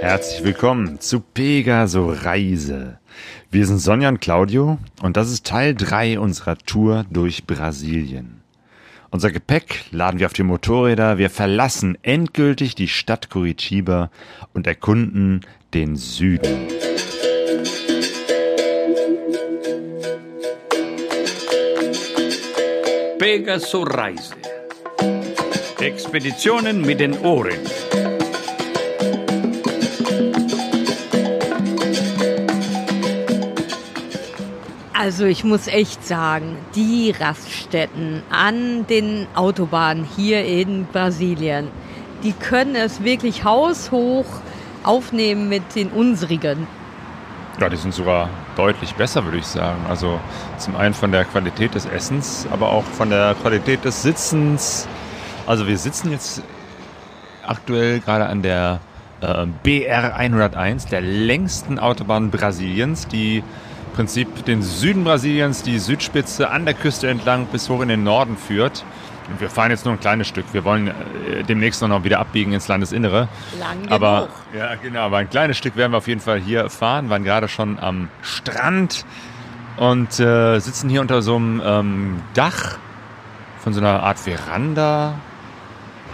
[0.00, 2.98] Herzlich willkommen zu Pegaso Reise.
[3.50, 8.40] Wir sind Sonja und Claudio und das ist Teil 3 unserer Tour durch Brasilien.
[9.12, 14.10] Unser Gepäck laden wir auf die Motorräder, wir verlassen endgültig die Stadt Curitiba
[14.54, 15.40] und erkunden
[15.74, 16.68] den Süden.
[23.18, 24.34] Pegaso Reise.
[25.80, 27.58] Expeditionen mit den Ohren.
[35.02, 41.68] Also ich muss echt sagen, die Raststätten an den Autobahnen hier in Brasilien,
[42.22, 44.26] die können es wirklich haushoch
[44.84, 46.66] aufnehmen mit den unsrigen.
[47.58, 49.78] Ja, die sind sogar deutlich besser, würde ich sagen.
[49.88, 50.20] Also
[50.58, 54.86] zum einen von der Qualität des Essens, aber auch von der Qualität des Sitzens.
[55.46, 56.42] Also wir sitzen jetzt
[57.46, 58.80] aktuell gerade an der
[59.22, 63.42] äh, BR 101, der längsten Autobahn Brasiliens, die
[63.90, 68.36] Prinzip den Süden Brasiliens, die Südspitze an der Küste entlang bis hoch in den Norden
[68.36, 68.84] führt.
[69.28, 70.46] Und wir fahren jetzt nur ein kleines Stück.
[70.52, 73.28] Wir wollen äh, demnächst noch wieder abbiegen ins Landesinnere.
[73.58, 75.02] Lang aber ja, genau.
[75.02, 77.10] Aber ein kleines Stück werden wir auf jeden Fall hier fahren.
[77.10, 79.04] Waren gerade schon am Strand
[79.76, 82.78] und äh, sitzen hier unter so einem ähm, Dach
[83.60, 85.14] von so einer Art Veranda.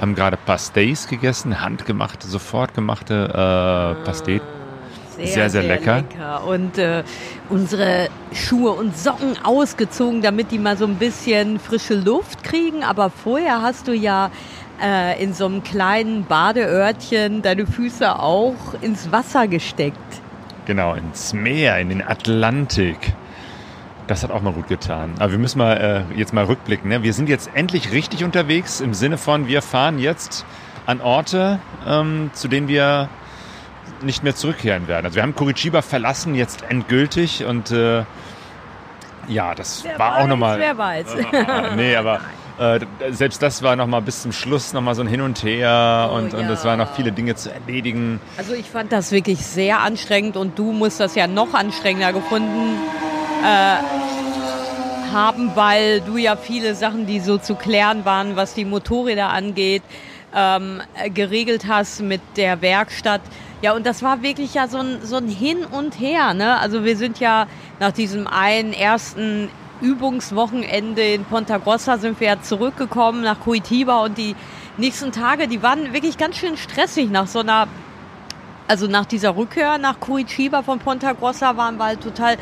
[0.01, 4.43] Haben gerade Pastéis gegessen, handgemachte, sofort gemachte äh, Pastéis.
[5.17, 5.97] Sehr, sehr, sehr, lecker.
[5.97, 6.47] lecker.
[6.47, 7.03] Und äh,
[7.49, 12.85] unsere Schuhe und Socken ausgezogen, damit die mal so ein bisschen frische Luft kriegen.
[12.85, 14.31] Aber vorher hast du ja
[14.83, 19.97] äh, in so einem kleinen Badeörtchen deine Füße auch ins Wasser gesteckt.
[20.67, 23.15] Genau, ins Meer, in den Atlantik.
[24.07, 25.15] Das hat auch mal gut getan.
[25.19, 26.91] Aber wir müssen mal äh, jetzt mal rückblicken.
[26.91, 27.03] Ne?
[27.03, 30.45] Wir sind jetzt endlich richtig unterwegs im Sinne von, wir fahren jetzt
[30.87, 33.09] an Orte, ähm, zu denen wir
[34.03, 35.07] nicht mehr zurückkehren werden.
[35.07, 38.05] Also wir haben Curitiba verlassen jetzt endgültig und äh,
[39.29, 40.59] ja, das wer war weiß, auch nochmal.
[40.59, 41.15] Wer weiß.
[41.15, 42.21] Äh, nee, aber
[42.59, 42.81] äh,
[43.11, 46.33] selbst das war nochmal bis zum Schluss nochmal so ein Hin und Her oh, und,
[46.33, 46.39] ja.
[46.39, 48.21] und es waren noch viele Dinge zu erledigen.
[48.39, 52.79] Also ich fand das wirklich sehr anstrengend und du musst das ja noch anstrengender gefunden
[53.43, 59.29] äh, haben, weil du ja viele Sachen, die so zu klären waren, was die Motorräder
[59.29, 59.83] angeht,
[60.35, 60.81] ähm,
[61.13, 63.23] geregelt hast mit der Werkstatt.
[63.63, 66.35] Ja, und das war wirklich ja so ein, so ein Hin und Her.
[66.35, 66.59] Ne?
[66.59, 67.47] Also wir sind ja
[67.81, 69.49] nach diesem einen ersten
[69.81, 74.35] Übungswochenende in Ponta Grossa sind wir ja zurückgekommen nach Curitiba und die
[74.79, 77.69] nächsten Tage, die waren wirklich ganz schön stressig nach so einer,
[78.69, 82.37] also nach dieser Rückkehr nach Curitiba von Ponta Grossa waren wir halt total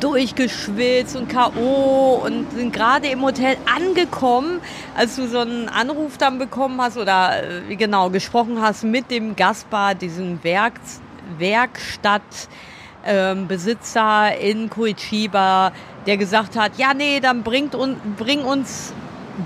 [0.00, 2.22] durchgeschwitzt und K.O.
[2.24, 4.60] und sind gerade im Hotel angekommen,
[4.96, 9.34] als du so einen Anruf dann bekommen hast oder äh, genau gesprochen hast mit dem
[9.36, 10.80] Gaspar, diesem Werk,
[11.38, 15.72] Werkstattbesitzer ähm, in Curitiba,
[16.06, 18.94] der gesagt hat, ja nee, dann bringt un, bring uns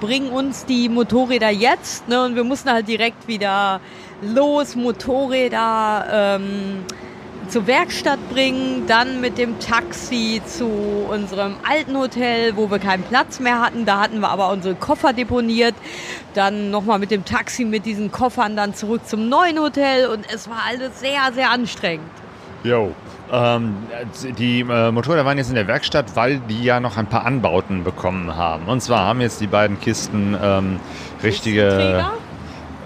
[0.01, 3.81] bring uns die Motorräder jetzt ne, und wir mussten halt direkt wieder
[4.21, 6.85] los Motorräder ähm,
[7.49, 10.67] zur Werkstatt bringen, dann mit dem Taxi zu
[11.09, 13.85] unserem alten Hotel, wo wir keinen Platz mehr hatten.
[13.85, 15.75] Da hatten wir aber unsere Koffer deponiert.
[16.35, 20.49] Dann nochmal mit dem Taxi mit diesen Koffern dann zurück zum neuen Hotel und es
[20.49, 22.11] war alles sehr, sehr anstrengend.
[22.65, 22.93] Jo.
[23.33, 23.75] Ähm,
[24.39, 27.83] die äh, Motorräder waren jetzt in der Werkstatt, weil die ja noch ein paar Anbauten
[27.83, 28.67] bekommen haben.
[28.67, 30.79] Und zwar haben jetzt die beiden Kisten ähm,
[31.23, 32.05] richtige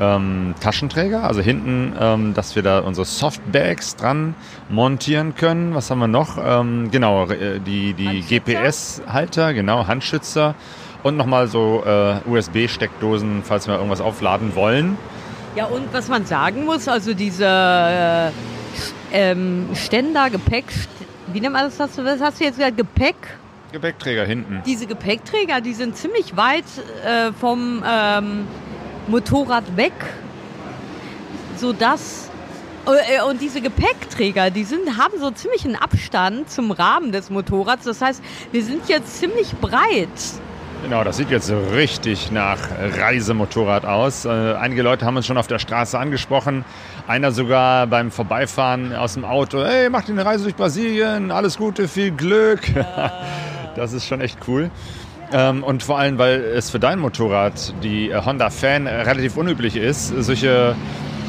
[0.00, 4.34] ähm, Taschenträger, also hinten, ähm, dass wir da unsere Softbags dran
[4.70, 5.74] montieren können.
[5.74, 6.38] Was haben wir noch?
[6.42, 10.54] Ähm, genau, äh, die, die GPS-Halter, genau, Handschützer
[11.02, 14.96] und nochmal so äh, USB-Steckdosen, falls wir irgendwas aufladen wollen.
[15.54, 18.30] Ja, und was man sagen muss, also diese äh,
[19.12, 20.66] ähm, Ständer, Gepäck,
[21.32, 21.78] wie nennt man das?
[21.78, 22.76] Was hast du jetzt gesagt?
[22.76, 23.16] Gepäck?
[23.72, 24.62] Gepäckträger hinten.
[24.66, 26.64] Diese Gepäckträger, die sind ziemlich weit
[27.04, 28.46] äh, vom ähm,
[29.10, 29.92] Motorrad weg,
[31.56, 32.30] sodass
[32.86, 37.84] äh, und diese Gepäckträger, die sind, haben so ziemlich einen Abstand zum Rahmen des Motorrads.
[37.84, 38.22] Das heißt,
[38.52, 40.08] wir sind jetzt ziemlich breit.
[40.82, 44.24] Genau, das sieht jetzt so richtig nach Reisemotorrad aus.
[44.24, 46.64] Äh, einige Leute haben uns schon auf der Straße angesprochen.
[47.06, 49.62] Einer sogar beim Vorbeifahren aus dem Auto.
[49.62, 51.32] Hey, macht eine Reise durch Brasilien.
[51.32, 52.60] Alles Gute, viel Glück.
[53.76, 54.70] das ist schon echt cool.
[55.32, 59.76] Ähm, und vor allem, weil es für dein Motorrad, die äh, Honda Fan, relativ unüblich
[59.76, 60.74] ist, solche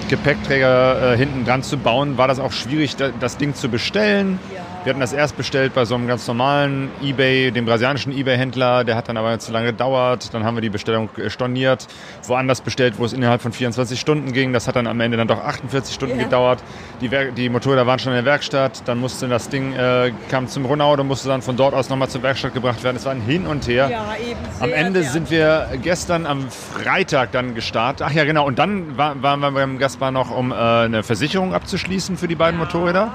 [0.09, 4.39] Gepäckträger äh, hinten dran zu bauen, war das auch schwierig, da, das Ding zu bestellen.
[4.83, 8.83] Wir hatten das erst bestellt bei so einem ganz normalen Ebay, dem brasilianischen Ebay-Händler.
[8.83, 10.33] Der hat dann aber zu lange gedauert.
[10.33, 11.85] Dann haben wir die Bestellung äh, storniert,
[12.25, 14.53] woanders bestellt, wo es innerhalb von 24 Stunden ging.
[14.53, 16.23] Das hat dann am Ende dann doch 48 Stunden Ja.
[16.23, 16.63] gedauert.
[16.99, 18.81] Die, Wer die Motorräder waren schon in der Werkstatt.
[18.85, 22.09] Dann musste das Ding, äh, kam zum Runau und musste dann von dort aus nochmal
[22.09, 22.97] zur Werkstatt gebracht werden.
[22.97, 23.87] Es war ein Hin und Her.
[23.87, 28.07] Ja, eben Am Ende sind wir gestern am Freitag dann gestartet.
[28.09, 28.47] Ach ja, genau.
[28.47, 32.33] Und dann war, waren wir beim Gaspar noch, um äh, eine Versicherung abzuschließen für die
[32.35, 33.11] beiden Motorräder.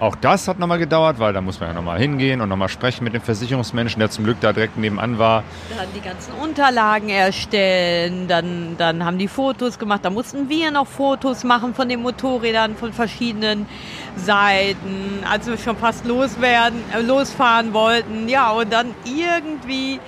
[0.00, 3.02] Auch das hat nochmal gedauert, weil da muss man ja nochmal hingehen und nochmal sprechen
[3.02, 5.42] mit dem Versicherungsmenschen, der zum Glück da direkt nebenan war.
[5.76, 10.04] Dann die ganzen Unterlagen erstellen, dann, dann haben die Fotos gemacht.
[10.04, 13.66] Da mussten wir noch Fotos machen von den Motorrädern von verschiedenen
[14.14, 18.28] Seiten, als wir schon fast loswerden, äh, losfahren wollten.
[18.28, 19.98] Ja, und dann irgendwie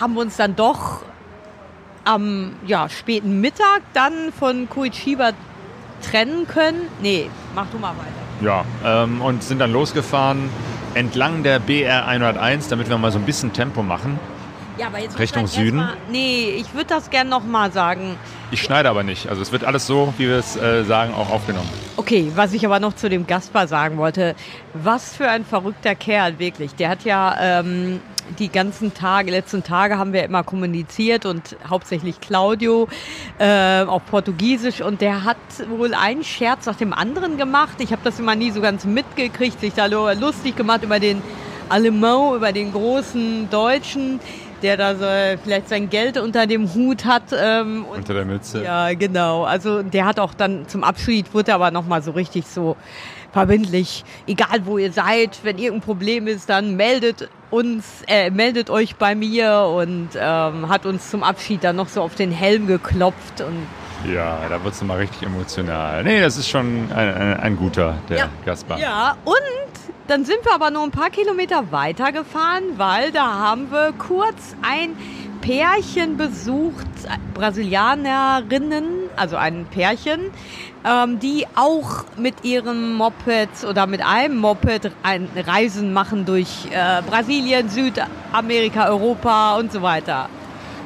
[0.00, 1.02] haben wir uns dann doch
[2.04, 5.32] am ja, späten Mittag dann von Curitiba
[6.00, 6.88] trennen können.
[7.02, 8.25] Nee, mach du mal weiter.
[8.40, 10.50] Ja, ähm, und sind dann losgefahren
[10.96, 14.18] entlang der BR 101, damit wir mal so ein bisschen Tempo machen.
[14.78, 15.78] Ja, aber jetzt Richtung Süden?
[15.78, 18.16] Mal, nee, ich würde das gerne nochmal sagen.
[18.50, 19.28] Ich schneide aber nicht.
[19.28, 21.68] Also es wird alles so, wie wir es äh, sagen, auch aufgenommen.
[21.96, 24.34] Okay, was ich aber noch zu dem Gaspar sagen wollte,
[24.74, 26.74] was für ein verrückter Kerl, wirklich.
[26.74, 28.00] Der hat ja ähm,
[28.38, 32.88] die ganzen Tage, letzten Tage haben wir immer kommuniziert und hauptsächlich Claudio
[33.38, 35.36] äh, auf Portugiesisch und der hat
[35.68, 37.80] wohl einen Scherz nach dem anderen gemacht.
[37.80, 41.22] Ich habe das immer nie so ganz mitgekriegt, sich da lustig gemacht über den
[41.68, 44.20] Allemand, über den großen Deutschen,
[44.62, 47.24] der da so vielleicht sein Geld unter dem Hut hat.
[47.36, 48.62] Ähm, Unter der Mütze.
[48.62, 49.44] ja, genau.
[49.44, 52.76] Also der hat auch dann zum Abschied, wurde aber nochmal so richtig so
[53.32, 58.96] verbindlich, egal wo ihr seid, wenn irgendein Problem ist, dann meldet uns, äh, meldet euch
[58.96, 63.40] bei mir und ähm, hat uns zum Abschied dann noch so auf den Helm geklopft
[63.40, 63.66] und
[64.12, 66.02] Ja, da wird es mal richtig emotional.
[66.04, 68.28] Nee, das ist schon ein, ein, ein guter, der Ja.
[68.44, 68.78] Gaspar.
[68.78, 69.34] Ja, und
[70.08, 74.54] dann sind wir aber nur ein paar Kilometer weiter gefahren, weil da haben wir kurz
[74.62, 74.90] ein
[75.40, 76.86] Pärchen besucht,
[77.34, 78.84] Brasilianerinnen,
[79.16, 80.20] also ein Pärchen,
[80.86, 87.02] ähm, die auch mit ihrem Moped oder mit einem Moped ein Reisen machen durch äh,
[87.02, 90.28] Brasilien, Südamerika, Europa und so weiter.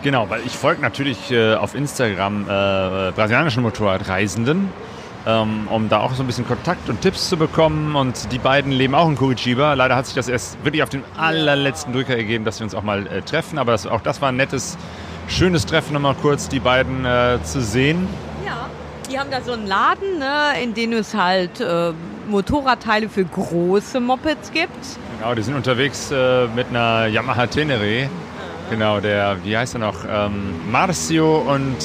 [0.02, 2.46] Genau, weil ich folge natürlich äh, auf Instagram äh,
[3.12, 4.70] brasilianischen Motorradreisenden,
[5.26, 7.94] ähm, um da auch so ein bisschen Kontakt und Tipps zu bekommen.
[7.94, 9.74] Und die beiden leben auch in Curitiba.
[9.74, 12.82] Leider hat sich das erst wirklich auf den allerletzten Drücker ergeben, dass wir uns auch
[12.82, 13.58] mal äh, treffen.
[13.58, 14.78] Aber das, auch das war ein nettes,
[15.28, 18.08] schönes Treffen, nochmal kurz die beiden äh, zu sehen.
[19.10, 21.92] Die haben da so einen Laden, ne, in dem es halt äh,
[22.28, 24.70] Motorradteile für große Mopeds gibt.
[25.18, 28.08] Genau, die sind unterwegs äh, mit einer Yamaha Tenere.
[28.70, 29.96] Genau, der, wie heißt er noch?
[30.08, 31.76] Ähm, Marcio und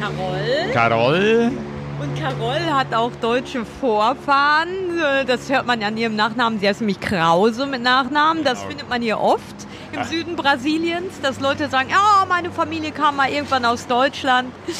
[0.00, 0.72] Carol.
[0.72, 1.52] Carol.
[2.00, 4.68] Und Carol hat auch deutsche Vorfahren.
[4.98, 6.58] Äh, Das hört man an ihrem Nachnamen.
[6.60, 8.42] Sie heißt nämlich Krause mit Nachnamen.
[8.42, 8.68] Das Genau.
[8.70, 9.54] findet man hier oft
[9.92, 10.04] im Ja.
[10.06, 14.48] Süden Brasiliens, dass Leute sagen, ja, meine Familie kam mal irgendwann aus Deutschland.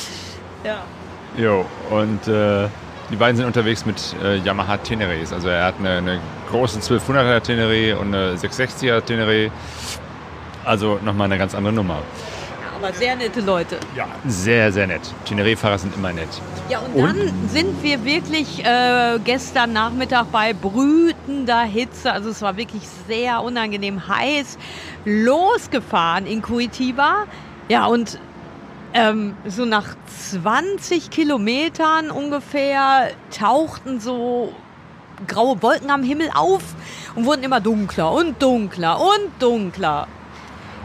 [0.64, 0.76] Ja.
[1.36, 2.68] Jo, und äh,
[3.10, 5.32] die beiden sind unterwegs mit äh, Yamaha Teneres.
[5.32, 6.20] Also er hat eine, eine
[6.50, 9.50] große 1200er Tenere und eine 660er Tenere.
[10.64, 11.98] Also nochmal eine ganz andere Nummer.
[12.76, 13.78] Aber sehr nette Leute.
[13.96, 15.02] Ja, sehr, sehr nett.
[15.26, 16.28] Tenere-Fahrer sind immer nett.
[16.68, 17.18] Ja, und, Und?
[17.18, 23.42] dann sind wir wirklich äh, gestern Nachmittag bei brütender Hitze, also es war wirklich sehr
[23.42, 24.58] unangenehm heiß,
[25.04, 27.24] losgefahren in Curitiba.
[27.68, 28.18] Ja, und
[28.94, 29.96] ähm, so nach
[30.30, 34.52] 20 Kilometern ungefähr tauchten so
[35.26, 36.62] graue Wolken am Himmel auf
[37.14, 40.06] und wurden immer dunkler und dunkler und dunkler.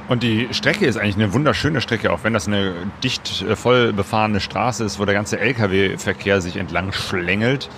[0.07, 2.73] Und die Strecke ist eigentlich eine wunderschöne Strecke, auch wenn das eine
[3.03, 7.69] dicht äh, voll befahrene Straße ist, wo der ganze Lkw-Verkehr sich entlang schlängelt.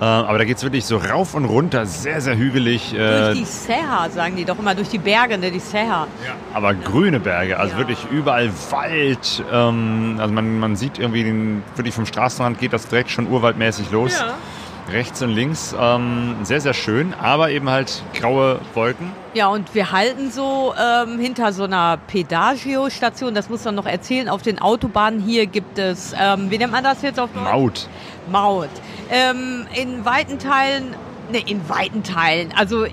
[0.00, 2.94] Äh, aber da geht es wirklich so rauf und runter, sehr, sehr hügelig.
[2.94, 6.06] Äh, Durch die Serra, sagen die doch immer, durch die Berge, ne, die Serra.
[6.54, 7.78] aber grüne Berge, also Ja.
[7.78, 9.44] wirklich überall Wald.
[9.52, 13.90] Ähm, also man, man sieht irgendwie, den, wirklich vom Straßenrand geht das direkt schon urwaldmäßig
[13.90, 14.18] los.
[14.18, 14.34] Ja.
[14.90, 15.76] Rechts und links.
[15.78, 19.12] Ähm, sehr, sehr schön, aber eben halt graue Wolken.
[19.34, 24.28] Ja, und wir halten so ähm, hinter so einer Pedagio-Station, das muss man noch erzählen,
[24.28, 27.44] auf den Autobahnen hier gibt es, ähm, wie nennt man das jetzt auf Deutsch?
[27.44, 27.88] Maut.
[28.30, 28.70] Maut.
[29.10, 30.94] Ähm, in weiten Teilen,
[31.32, 32.90] ne, in weiten Teilen, also äh,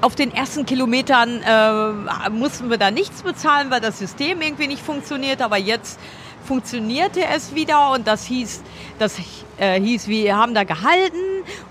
[0.00, 4.82] auf den ersten Kilometern äh, mussten wir da nichts bezahlen, weil das System irgendwie nicht
[4.82, 5.98] funktioniert, aber jetzt
[6.44, 8.62] funktionierte es wieder und das hieß,
[8.98, 9.18] das
[9.56, 11.16] äh, hieß, wir haben da gehalten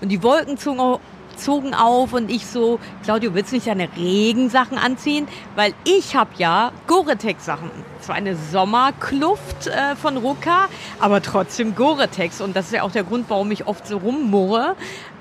[0.00, 0.98] und die Wolken zogen,
[1.38, 5.28] zogen auf und ich so, Claudio, willst du nicht deine Regensachen anziehen?
[5.56, 7.70] Weil ich habe ja Gore-Tex-Sachen.
[8.00, 10.66] Es war eine Sommerkluft äh, von Ruka,
[11.00, 12.40] aber trotzdem Gore-Tex.
[12.40, 14.76] Und das ist ja auch der Grund, warum ich oft so rummurre.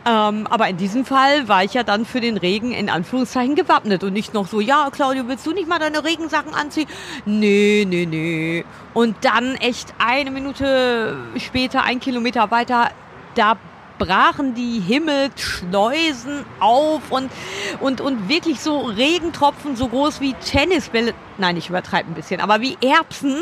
[0.05, 4.03] Ähm, aber in diesem Fall war ich ja dann für den Regen in Anführungszeichen gewappnet
[4.03, 6.89] und nicht noch so, ja, Claudio, willst du nicht mal deine Regensachen anziehen?
[7.25, 8.65] Nee, nee, nee.
[8.93, 12.89] Und dann echt eine Minute später, ein Kilometer weiter,
[13.35, 13.57] da
[14.05, 17.31] brachen die Himmelsschleusen auf und,
[17.79, 22.59] und, und wirklich so Regentropfen so groß wie Tennisbälle, nein, ich übertreibe ein bisschen, aber
[22.59, 23.37] wie Erbsen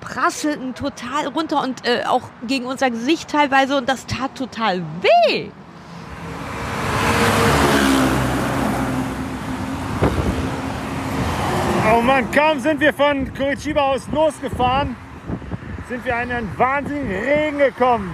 [0.00, 5.50] prasselten total runter und äh, auch gegen unser Gesicht teilweise und das tat total weh.
[11.94, 14.96] Oh Mann, kaum sind wir von Curitiba aus losgefahren,
[15.88, 18.12] sind wir in einen wahnsinnigen Regen gekommen.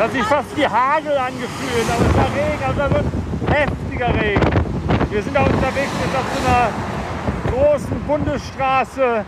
[0.00, 3.04] Das hat sich fast wie Hagel angefühlt, aber es war Regen, also es wird
[3.52, 5.10] heftiger Regen.
[5.10, 6.70] Wir sind da unterwegs jetzt auf so einer
[7.52, 9.26] großen Bundesstraße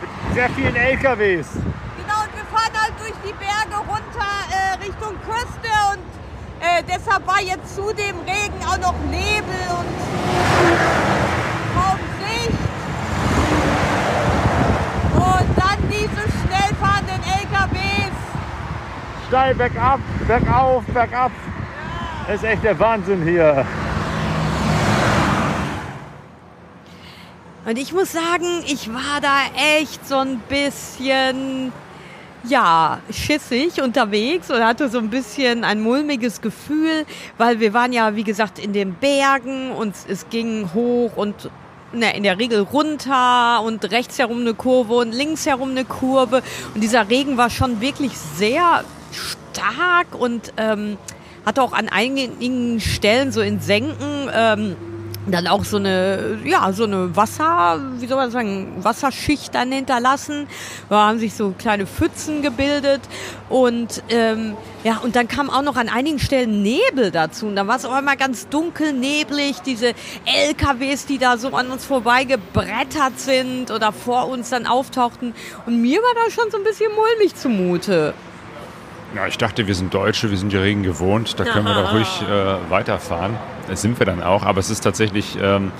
[0.00, 1.48] mit sehr vielen LKWs.
[1.52, 6.00] Genau, und wir fahren halt durch die Berge runter äh, Richtung Küste und
[6.64, 9.86] äh, deshalb war jetzt zu dem Regen auch noch Nebel und
[11.74, 12.58] kaum Sicht.
[15.14, 17.95] Und dann diese schnell fahrenden LKWs.
[19.28, 21.32] Steil bergab, bergauf, bergab.
[22.28, 23.66] Das ist echt der Wahnsinn hier.
[27.64, 29.38] Und ich muss sagen, ich war da
[29.80, 31.72] echt so ein bisschen,
[32.44, 37.04] ja, schissig unterwegs und hatte so ein bisschen ein mulmiges Gefühl,
[37.36, 41.50] weil wir waren ja, wie gesagt, in den Bergen und es ging hoch und
[41.92, 46.42] na, in der Regel runter und rechts herum eine Kurve und links herum eine Kurve.
[46.74, 50.98] Und dieser Regen war schon wirklich sehr stark und ähm,
[51.44, 54.76] hatte auch an einigen Stellen so in Senken ähm,
[55.26, 60.46] dann auch so eine, ja, so eine Wasser, wie soll man sagen, Wasserschicht dann hinterlassen.
[60.88, 63.00] Da haben sich so kleine Pfützen gebildet
[63.48, 67.46] und ähm, ja, und dann kam auch noch an einigen Stellen Nebel dazu.
[67.46, 69.94] Und dann war es auch einmal ganz dunkel, neblig, diese
[70.24, 75.34] LKWs, die da so an uns vorbeigebrettert sind oder vor uns dann auftauchten.
[75.66, 78.14] Und mir war da schon so ein bisschen mulmig zumute.
[79.14, 81.94] Ja, ich dachte, wir sind Deutsche, wir sind die Regen gewohnt, da können wir doch
[81.94, 83.36] ruhig äh, weiterfahren.
[83.68, 85.72] Das sind wir dann auch, aber es ist tatsächlich, ähm,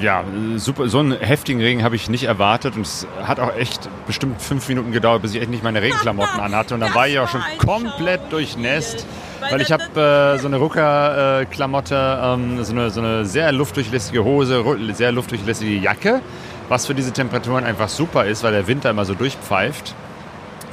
[0.00, 0.24] ja,
[0.56, 4.42] super, so einen heftigen Regen habe ich nicht erwartet und es hat auch echt bestimmt
[4.42, 7.28] fünf Minuten gedauert, bis ich echt nicht meine Regenklamotten anhatte und dann war ich auch
[7.28, 9.06] schon komplett durchnässt,
[9.50, 14.64] Weil ich habe äh, so eine Rucker-Klamotte, ähm, so, eine, so eine sehr luftdurchlässige Hose,
[14.92, 16.20] sehr luftdurchlässige Jacke,
[16.68, 19.94] was für diese Temperaturen einfach super ist, weil der Winter immer so durchpfeift.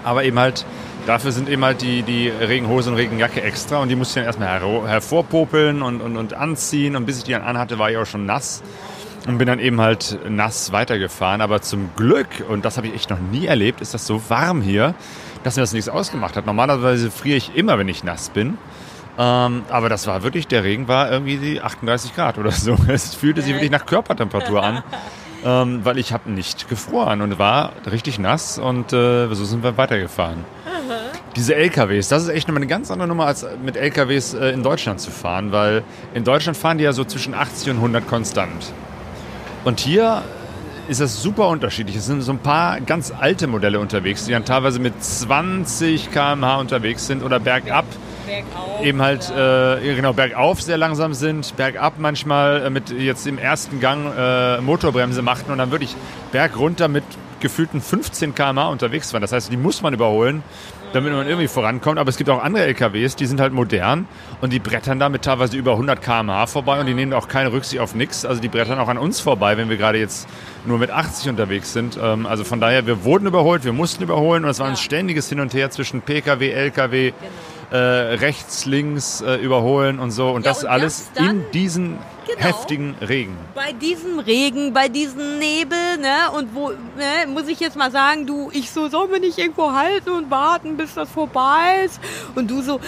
[0.04, 0.66] Aber eben halt,
[1.05, 4.25] dafür sind eben halt die, die Regenhose und Regenjacke extra und die musste ich dann
[4.25, 6.96] erstmal her hervorpopeln und, und, und anziehen.
[6.96, 8.62] Und bis ich die dann anhatte, war ich auch schon nass
[9.27, 11.41] und bin dann eben halt nass weitergefahren.
[11.41, 14.62] Aber zum Glück, und das habe ich echt noch nie erlebt, ist das so warm
[14.62, 14.96] hier,
[15.43, 16.46] dass mir das nichts ausgemacht hat.
[16.46, 18.58] Normalerweise friere ich immer, wenn ich nass bin.
[19.17, 22.77] Ähm, aber das war wirklich, der Regen war irgendwie die 38 Grad oder so.
[22.88, 24.84] Es fühlte sich wirklich nach Körpertemperatur an
[25.43, 29.77] ähm, weil ich habe nicht gefroren und war richtig nass und äh, so sind wir
[29.77, 30.43] weitergefahren.
[31.36, 34.64] Diese LKWs, das ist echt nochmal eine ganz andere Nummer, als mit LKWs äh, in
[34.64, 35.84] Deutschland zu fahren, weil
[36.14, 38.74] in Deutschland fahren die ja so zwischen 80 und 100 konstant.
[39.64, 40.24] Und hier
[40.90, 41.96] ist das super unterschiedlich.
[41.96, 46.60] Es sind so ein paar ganz alte Modelle unterwegs, die dann teilweise mit 20 km/h
[46.60, 47.86] unterwegs sind oder bergab
[48.26, 48.82] Bergauf.
[48.84, 53.80] eben halt äh, genau bergauf sehr langsam sind, bergab manchmal äh, mit jetzt im ersten
[53.80, 55.96] Gang äh, Motorbremse machten und dann wirklich
[56.34, 57.04] bergunter mit
[57.40, 59.22] gefühlten 15 km/h unterwegs waren.
[59.22, 60.44] Das heißt, die muss man überholen,
[60.94, 62.00] damit man irgendwie vorankommt.
[62.00, 64.08] Aber es gibt auch andere LKWs, die sind halt modern
[64.42, 67.82] und die brettern damit teilweise über 100 km/h vorbei und die nehmen auch keine Rücksicht
[67.82, 68.26] auf nichts.
[68.26, 70.28] Also die brettern auch an uns vorbei, wenn wir gerade jetzt
[70.66, 71.98] nur mit 80 unterwegs sind.
[72.02, 75.30] Ähm, also von daher, wir wurden überholt, wir mussten überholen und es war ein ständiges
[75.30, 77.14] Hin und Her zwischen PKW, LKW
[77.72, 80.30] äh, rechts, links äh, überholen und so.
[80.32, 81.98] Und Ja, das und alles in diesen
[82.28, 82.40] Genau.
[82.44, 83.36] heftigen Regen.
[83.56, 88.28] bei diesem Regen, bei diesem Nebel, ne, und wo, ne, muss ich jetzt mal sagen,
[88.28, 92.00] du, ich so, sollen wir nicht irgendwo halten und warten, bis das vorbei ist?
[92.36, 92.80] Und du so,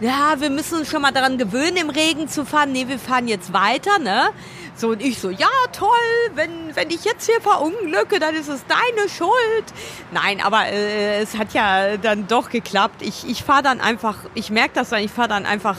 [0.00, 2.72] ja, wir müssen uns schon mal daran gewöhnen, im Regen zu fahren.
[2.72, 4.30] Nee, wir fahren jetzt weiter, ne?
[4.74, 5.88] So, und ich so, ja, toll,
[6.34, 9.64] wenn, wenn ich jetzt hier verunglücke, dann ist es deine Schuld.
[10.10, 13.02] Nein, aber äh, es hat ja dann doch geklappt.
[13.02, 15.76] Ich, ich fahre dann einfach, ich merke das dann, ich fahre dann einfach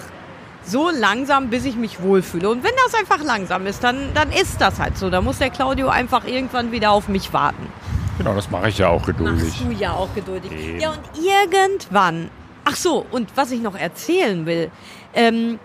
[0.63, 2.47] so langsam, bis ich mich wohlfühle.
[2.49, 5.09] Und wenn das einfach langsam ist, dann, dann ist das halt so.
[5.09, 7.67] Da muss der Claudio einfach irgendwann wieder auf mich warten.
[8.19, 9.45] Genau, das mache ich ja auch geduldig.
[9.45, 10.51] Machst du ja auch geduldig.
[10.51, 10.79] Eben.
[10.79, 12.29] Ja, und irgendwann,
[12.63, 14.71] Ach so, und was ich noch erzählen will.
[15.13, 15.59] Ähm,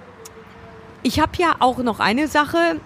[1.03, 2.81] ich habe ja auch noch eine Sache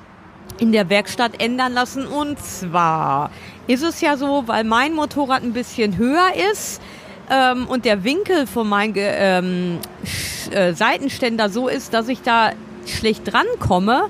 [0.58, 2.06] in der Werkstatt ändern lassen.
[2.06, 3.30] Und zwar
[3.66, 6.82] ist es ja so, weil mein Motorrad ein bisschen höher ist
[7.30, 9.78] ähm, und der Winkel von meinem ähm,
[10.50, 12.50] äh, Seitenständer so ist, dass ich da
[12.86, 14.08] schlecht drankomme,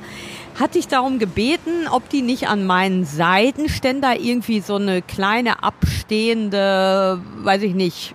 [0.58, 7.20] hatte ich darum gebeten, ob die nicht an meinen Seitenständer irgendwie so eine kleine abstehende,
[7.42, 8.14] weiß ich nicht,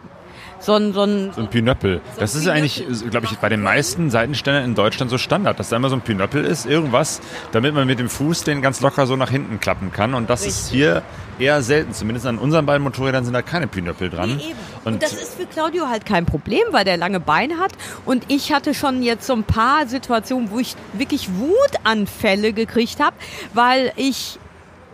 [0.65, 2.01] so ein, so ein, So ein Pinöppel.
[2.03, 5.59] So ein das ist eigentlich, glaube ich, bei den meisten Seitenständern in Deutschland so Standard,
[5.59, 8.81] dass da immer so ein Pinöppel ist, irgendwas, damit man mit dem Fuß den ganz
[8.81, 10.15] locker so nach hinten klappen kann.
[10.15, 11.03] Und das ist hier
[11.37, 11.93] eher selten.
[11.93, 14.37] Zumindest an unseren beiden Motorrädern sind da keine Pinöppel dran.
[14.37, 14.59] Nee, eben.
[14.85, 17.73] Und, das ist für Claudio halt kein Problem, weil der lange Beine hat.
[18.05, 23.15] Und ich hatte schon jetzt so ein paar Situationen, wo ich wirklich Wutanfälle gekriegt habe,
[23.53, 24.39] weil ich,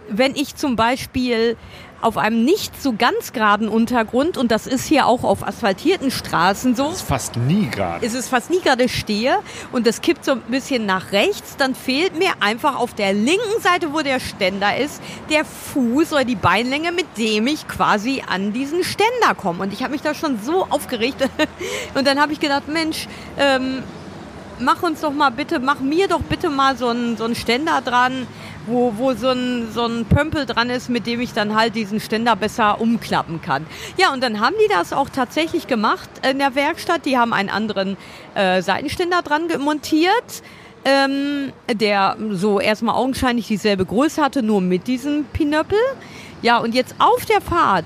[0.10, 1.56] wenn ich zum Beispiel
[2.02, 6.76] auf einem nicht so ganz geraden Untergrund, und das ist hier auch auf asphaltierten Straßen
[6.76, 8.06] so, ist fast nie gerade.
[8.06, 9.38] ist es fast nie gerade stehe
[9.72, 13.62] und das kippt so ein bisschen nach rechts, dann fehlt mir einfach auf der linken
[13.62, 18.54] Seite, wo der Ständer ist, der Fuß oder die Beinlänge, mit dem ich quasi an
[18.54, 19.64] diesen Ständer komme.
[19.64, 21.28] Und ich habe mich da schon so aufgeregt.
[21.94, 23.84] Und dann habe ich gedacht, Mensch, ähm,
[24.60, 27.82] mach uns doch mal bitte, mach mir doch bitte mal so einen, so einen Ständer
[27.82, 28.28] dran,
[28.68, 32.00] wo, wo so, ein, so ein Pömpel dran ist, mit dem ich dann halt diesen
[32.00, 33.66] Ständer besser umklappen kann.
[33.98, 37.06] Ja, und dann haben die das auch tatsächlich gemacht in der Werkstatt.
[37.06, 37.98] Die haben einen anderen
[38.36, 40.44] äh, Seitenständer dran montiert.
[40.84, 45.78] Ähm, der so erstmal augenscheinlich dieselbe Größe hatte, nur mit diesem Pinöppel.
[46.42, 47.86] Ja, und jetzt auf der Fahrt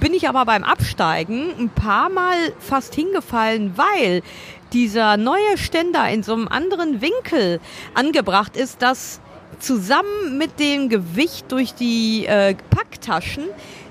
[0.00, 4.22] bin ich aber beim Absteigen ein paar Mal fast hingefallen, weil
[4.72, 7.60] dieser neue Ständer in so einem anderen Winkel
[7.94, 9.20] angebracht ist, dass
[9.64, 13.44] zusammen mit dem Gewicht durch die äh, Packtaschen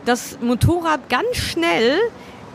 [0.06, 1.98] das Motorrad ganz schnell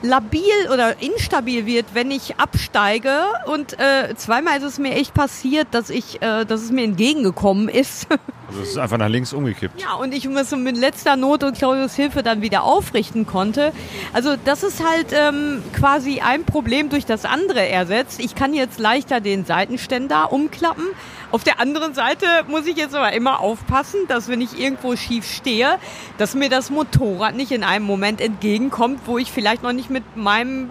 [0.02, 3.22] labil oder instabil wird, wenn ich absteige.
[3.46, 7.68] Und äh, zweimal ist es mir echt passiert, dass ich, äh, dass es mir entgegengekommen
[7.68, 8.06] ist.
[8.48, 9.80] Also es ist einfach nach links umgekippt.
[9.80, 13.72] Ja, und ich muss mit letzter Not und Claudius Hilfe dann wieder aufrichten konnte.
[14.14, 18.20] Also das ist halt ähm, quasi ein Problem durch das andere ersetzt.
[18.20, 20.86] Ich kann jetzt leichter den Seitenständer umklappen.
[21.30, 25.30] Auf der anderen Seite muss ich jetzt aber immer aufpassen, dass wenn ich irgendwo schief
[25.30, 25.78] stehe,
[26.16, 30.16] dass mir das Motorrad nicht in einem Moment entgegenkommt, wo ich vielleicht noch nicht mit
[30.16, 30.70] meinem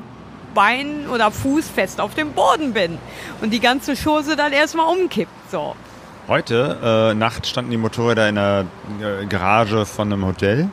[0.56, 2.98] Bein oder Fuß fest auf dem Boden bin
[3.42, 5.52] und die ganze Chose dann erstmal umkippt.
[5.52, 5.76] So.
[6.28, 8.66] Heute äh, Nacht standen die Motorräder in der
[9.00, 10.70] äh, Garage von einem Hotel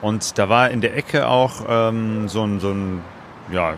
[0.00, 3.00] und da war in der Ecke auch ähm, so ein, so ein
[3.50, 3.74] ja,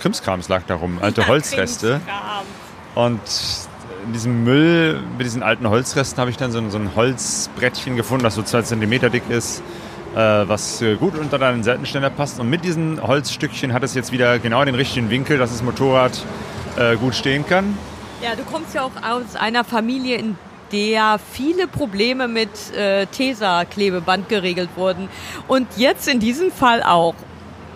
[0.00, 2.02] Krimskrams lag da rum, alte Holzreste.
[2.94, 3.20] Und
[4.04, 7.96] in diesem Müll, mit diesen alten Holzresten, habe ich dann so ein, so ein Holzbrettchen
[7.96, 9.62] gefunden, das so zwei Zentimeter dick ist,
[10.14, 12.40] äh, was äh, gut unter deinen Seitenständer passt.
[12.40, 16.22] Und mit diesen Holzstückchen hat es jetzt wieder genau den richtigen Winkel, dass das Motorrad
[16.76, 17.78] äh, gut stehen kann.
[18.20, 20.36] Ja, du kommst ja auch aus einer Familie, in
[20.72, 25.08] der viele Probleme mit äh, Tesa-Klebeband geregelt wurden.
[25.46, 27.14] Und jetzt in diesem Fall auch.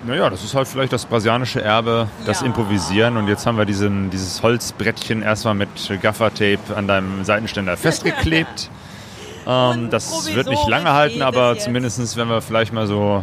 [0.04, 2.46] Naja, das ist halt vielleicht das brasilianische Erbe, das Ja.
[2.46, 3.16] Improvisieren.
[3.16, 5.68] Und jetzt haben wir diesen, dieses Holzbrettchen erstmal mit
[6.00, 8.68] Gaffertape an deinem Seitenständer festgeklebt.
[9.46, 11.64] ähm, das wird nicht lange halten, aber es jetzt.
[11.64, 13.22] zumindest, wenn wir vielleicht mal so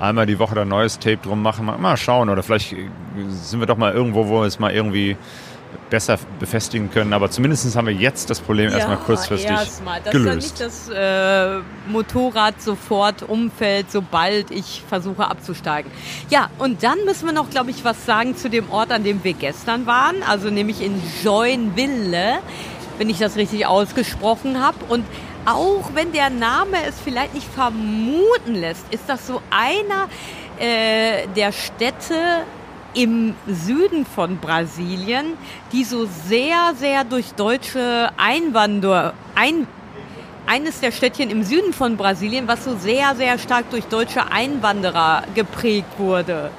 [0.00, 2.28] einmal die Woche da neues Tape drum machen, mal, mal schauen.
[2.28, 2.88] Oder vielleicht äh,
[3.28, 5.16] sind wir doch mal irgendwo, wo es mal irgendwie
[5.90, 7.12] besser befestigen können.
[7.12, 10.00] Aber zumindest haben wir jetzt das Problem erstmal kurzfristig erstmal.
[10.00, 10.28] Dass gelöst.
[10.28, 15.90] dann nicht das äh, Motorrad sofort umfällt, sobald ich versuche abzusteigen.
[16.30, 19.22] Ja, und dann müssen wir noch, glaube ich, was sagen zu dem Ort, an dem
[19.22, 20.22] wir gestern waren.
[20.26, 22.38] Also nämlich in Joinville,
[22.98, 24.78] wenn ich das richtig ausgesprochen habe.
[24.88, 25.04] Und
[25.44, 30.08] auch wenn der Name es vielleicht nicht vermuten lässt, ist das so einer
[30.58, 32.44] äh, der Städte
[32.94, 35.34] im Süden von Brasilien,
[35.72, 39.66] die so sehr, sehr durch deutsche Einwanderer, ein,
[40.46, 45.24] eines der Städtchen im Süden von Brasilien, was so sehr, sehr stark durch deutsche Einwanderer
[45.34, 46.50] geprägt wurde.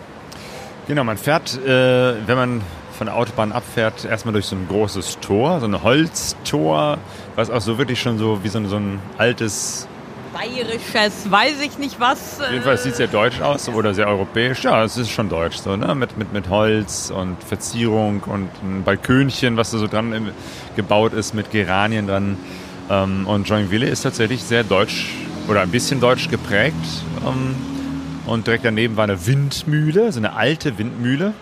[0.88, 2.62] Genau, man fährt, äh, wenn man
[2.94, 6.98] von der Autobahn abfährt, erstmal durch so ein großes Tor, so ein Holztor,
[7.36, 9.88] was auch so wirklich schon so wie so ein, so ein altes,
[10.34, 12.40] Bayerisches, weiß ich nicht was.
[12.40, 14.64] äh, jedenfalls sieht sehr deutsch aus oder sehr europäisch.
[14.64, 15.94] Ja, es ist schon deutsch so, ne?
[15.96, 20.32] Mit, mit, mit Holz und Verzierung und ein Balkönchen, was da so dran
[20.76, 22.38] gebaut ist, mit Geranien dran.
[22.90, 25.14] Ähm, und Joinville ist tatsächlich sehr deutsch
[25.48, 26.76] oder ein bisschen deutsch geprägt.
[27.26, 27.56] Ähm,
[28.26, 31.34] und direkt daneben war eine Windmühle, so eine alte Windmühle.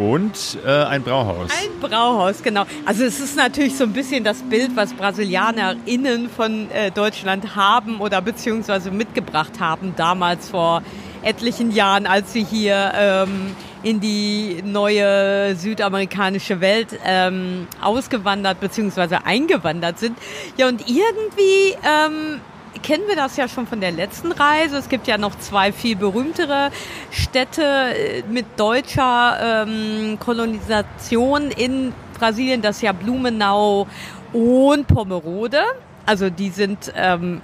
[0.00, 1.50] Und äh, ein Brauhaus.
[1.50, 2.64] Ein Brauhaus, genau.
[2.86, 8.00] Also es ist natürlich so ein bisschen das Bild, was BrasilianerInnen von äh, Deutschland haben
[8.00, 10.82] oder beziehungsweise mitgebracht haben, damals vor
[11.22, 19.18] etlichen Jahren, als sie hier ähm, in die neue südamerikanische Welt ähm, ausgewandert bzw.
[19.24, 20.16] eingewandert sind.
[20.56, 22.40] Ja, und irgendwie ähm,
[22.82, 24.76] kennen wir das ja schon von der letzten Reise.
[24.76, 26.70] Es gibt ja noch zwei viel berühmtere
[27.10, 32.62] Städte äh, mit deutscher ähm, Kolonisation in Brasilien.
[32.62, 33.86] Das ist ja Blumenau
[34.32, 35.62] und Pomerode.
[36.06, 37.40] Also die sind ähm,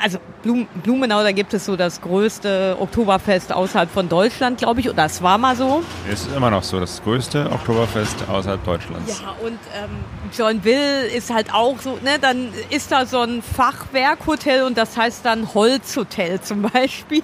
[0.00, 4.88] also Blum, Blumenau, da gibt es so das größte Oktoberfest außerhalb von Deutschland, glaube ich.
[4.88, 5.82] Oder es war mal so.
[6.10, 9.20] Es ist immer noch so, das größte Oktoberfest außerhalb Deutschlands.
[9.20, 9.90] Ja, und ähm,
[10.36, 15.24] Joinville ist halt auch so, ne, dann ist da so ein Fachwerkhotel und das heißt
[15.24, 17.22] dann Holzhotel zum Beispiel.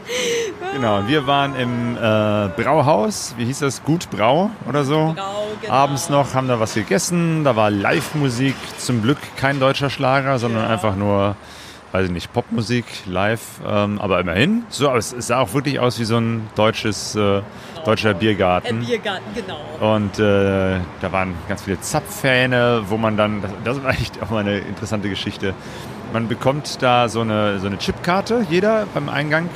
[0.74, 5.14] genau, wir waren im äh, Brauhaus, wie hieß das, Gut Brau oder so.
[5.16, 5.72] Brau, genau.
[5.72, 10.64] Abends noch, haben da was gegessen, da war Live-Musik, zum Glück kein deutscher Schlager, sondern
[10.64, 10.70] ja.
[10.70, 11.36] einfach nur
[11.92, 14.64] weiß ich nicht, Popmusik live, ähm, aber immerhin.
[14.68, 17.42] So, aber es, es, sah auch wirklich aus wie so ein deutsches, äh,
[17.84, 18.78] deutscher Biergarten.
[18.78, 19.94] Ein Biergarten, genau.
[19.96, 24.30] Und äh, da waren ganz viele Zapfhähne, wo man dann, das, das war echt auch
[24.30, 25.54] mal eine interessante Geschichte.
[26.12, 29.48] Man bekommt da so eine, so eine Chipkarte, jeder beim Eingang.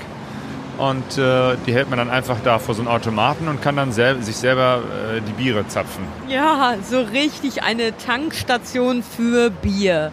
[0.76, 3.92] Und äh, die hält man dann einfach da vor so einem Automaten und kann dann
[3.92, 4.82] sel sich selber
[5.16, 6.02] äh, die Biere zapfen.
[6.28, 10.10] Ja, so richtig eine Tankstation für Bier.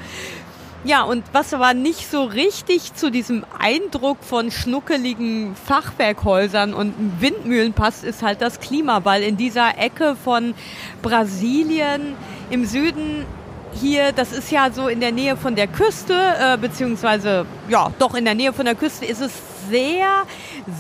[0.84, 7.74] Ja, und was aber nicht so richtig zu diesem Eindruck von schnuckeligen Fachwerkhäusern und Windmühlen
[7.74, 10.56] passt, ist halt das Klima, weil in dieser Ecke von
[11.04, 12.16] Brasilien
[12.50, 13.26] im Süden.
[13.74, 18.16] Hier, das ist ja so in der Nähe von der Küste, äh, beziehungsweise ja, doch
[18.16, 19.32] in der Nähe von der Küste ist es
[19.70, 20.24] sehr,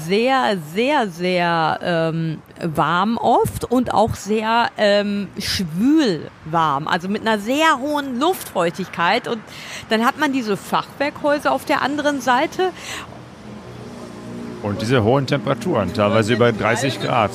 [0.07, 7.39] sehr, sehr, sehr ähm, warm oft und auch sehr ähm, schwül warm, also mit einer
[7.39, 9.27] sehr hohen Luftfeuchtigkeit.
[9.27, 9.41] Und
[9.89, 12.71] dann hat man diese Fachwerkhäuser auf der anderen Seite
[14.63, 17.31] und diese hohen Temperaturen, teilweise über 30 Grad.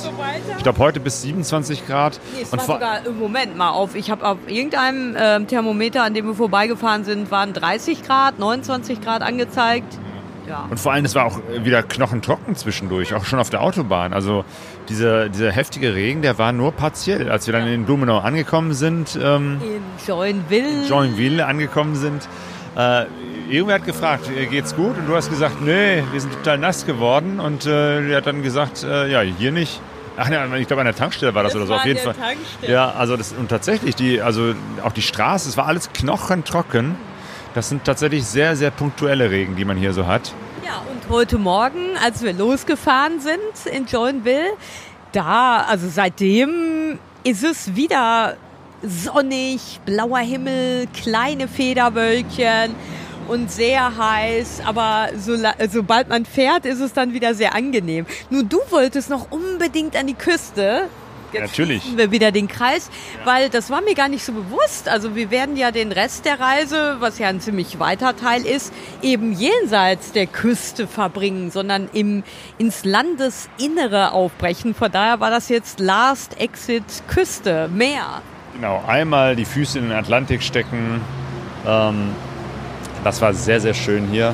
[0.57, 2.19] Ich glaube heute bis 27 Grad.
[2.33, 3.95] Nee, es und war sogar im Moment mal auf.
[3.95, 9.01] Ich habe auf irgendeinem äh, Thermometer, an dem wir vorbeigefahren sind, waren 30 Grad, 29
[9.01, 9.99] Grad angezeigt.
[10.47, 10.65] Ja.
[10.69, 14.13] Und vor allem, es war auch wieder knochentrocken zwischendurch, auch schon auf der Autobahn.
[14.13, 14.45] Also
[14.89, 17.29] dieser, dieser heftige Regen, der war nur partiell.
[17.29, 20.83] Als wir dann in Blumenau angekommen sind, ähm, in Joinville.
[20.83, 22.27] in Joinville angekommen sind,
[22.77, 23.05] äh,
[23.49, 24.97] irgendwer hat gefragt, äh, geht's gut?
[24.97, 27.39] Und du hast gesagt, nee, wir sind total nass geworden.
[27.39, 29.81] Und äh, er hat dann gesagt, äh, ja, hier nicht.
[30.19, 31.75] Ach ne, ich glaube an der Tankstelle war das, das oder so.
[31.75, 32.15] Auf jeden Fall.
[32.15, 32.73] Tankstelle.
[32.73, 36.95] Ja, also das und tatsächlich die, also auch die Straße, es war alles knochentrocken.
[37.57, 40.31] Das sind tatsächlich sehr, sehr punktuelle Regen, die man hier so hat.
[40.63, 44.51] Ja, und heute Morgen, als wir losgefahren sind in Joinville,
[45.11, 48.37] da, also seitdem ist es wieder
[48.83, 52.75] sonnig, blauer Himmel, kleine Federwölkchen
[53.27, 55.35] und sehr heiß, aber so,
[55.67, 58.05] sobald man fährt, ist es dann wieder sehr angenehm.
[58.29, 60.89] Nur du wolltest noch unbedingt an die Küste.
[61.33, 61.97] Jetzt Natürlich.
[61.97, 63.25] wir wieder den Kreis, ja.
[63.25, 64.87] weil das war mir gar nicht so bewusst.
[64.87, 68.73] Also wir werden ja den Rest der Reise, was ja ein ziemlich weiter Teil ist,
[69.01, 72.23] eben jenseits der Küste verbringen, sondern im,
[72.57, 74.73] ins Landesinnere aufbrechen.
[74.73, 78.21] Von daher war das jetzt Last Exit Küste, Meer.
[78.53, 81.01] Genau, einmal die Füße in den Atlantik stecken.
[81.65, 82.15] Ähm,
[83.03, 84.33] das war sehr, sehr schön hier.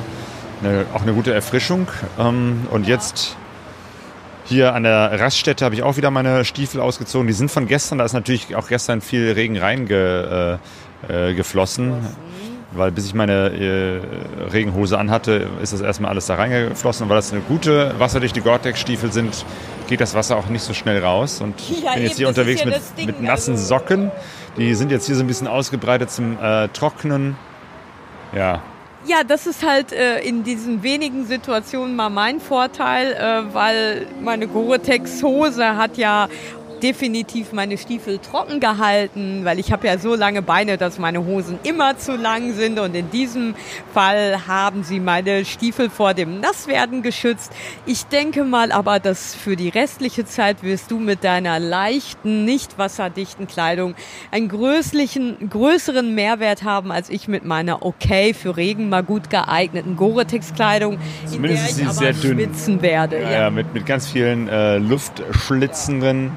[0.62, 1.88] Eine, auch eine gute Erfrischung.
[2.18, 3.36] Ähm, und jetzt
[4.44, 7.26] hier an der Raststätte habe ich auch wieder meine Stiefel ausgezogen.
[7.26, 11.90] Die sind von gestern, da ist natürlich auch gestern viel Regen reingeflossen.
[11.90, 12.00] Äh, äh,
[12.76, 14.00] weil bis ich meine äh,
[14.52, 17.04] Regenhose anhatte, ist das erstmal alles da reingeflossen.
[17.04, 19.44] Und weil das eine gute wasserdichte Gore-Tex-Stiefel sind,
[19.88, 21.40] geht das Wasser auch nicht so schnell raus.
[21.40, 23.66] Und ich bin jetzt hier unterwegs ja mit, mit, nassen also.
[23.66, 24.10] Socken.
[24.56, 27.36] Die sind jetzt hier so ein bisschen ausgebreitet zum äh, Trocknen.
[28.34, 28.62] Ja,
[29.06, 34.46] ja, das ist halt äh, in diesen wenigen Situationen mal mein Vorteil, äh, weil meine
[34.48, 36.28] Gore-Tex-Hose hat ja
[36.82, 41.58] definitiv meine Stiefel trocken gehalten, weil ich habe ja so lange Beine, dass meine Hosen
[41.62, 43.54] immer zu lang sind und in diesem
[43.92, 47.52] Fall haben sie meine Stiefel vor dem Nasswerden geschützt.
[47.86, 52.78] Ich denke mal aber, dass für die restliche Zeit wirst du mit deiner leichten, nicht
[52.78, 53.94] wasserdichten Kleidung
[54.30, 59.96] einen größlichen, größeren Mehrwert haben als ich mit meiner okay für Regen mal gut geeigneten
[59.96, 60.98] Gore-Tex-Kleidung,
[61.32, 63.20] in der ich sehr schwitzen werde.
[63.20, 63.50] Ja, ja.
[63.50, 66.32] mit, mit ganz vielen äh, Luftschlitzen drin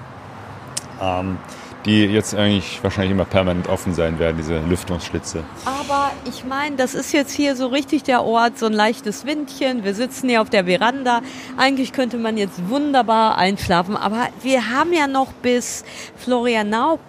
[1.01, 1.37] ähm,
[1.85, 5.43] die jetzt eigentlich wahrscheinlich immer permanent offen sein werden, diese Lüftungsschlitze.
[5.65, 9.85] Aber ich meine, das ist jetzt hier so richtig der Ort, so ein leichtes Windchen.
[9.85, 11.21] Wir sitzen hier auf der Veranda.
[11.55, 15.85] Eigentlich könnte man jetzt wunderbar einschlafen, aber wir haben ja noch bis
[16.17, 16.99] Florianau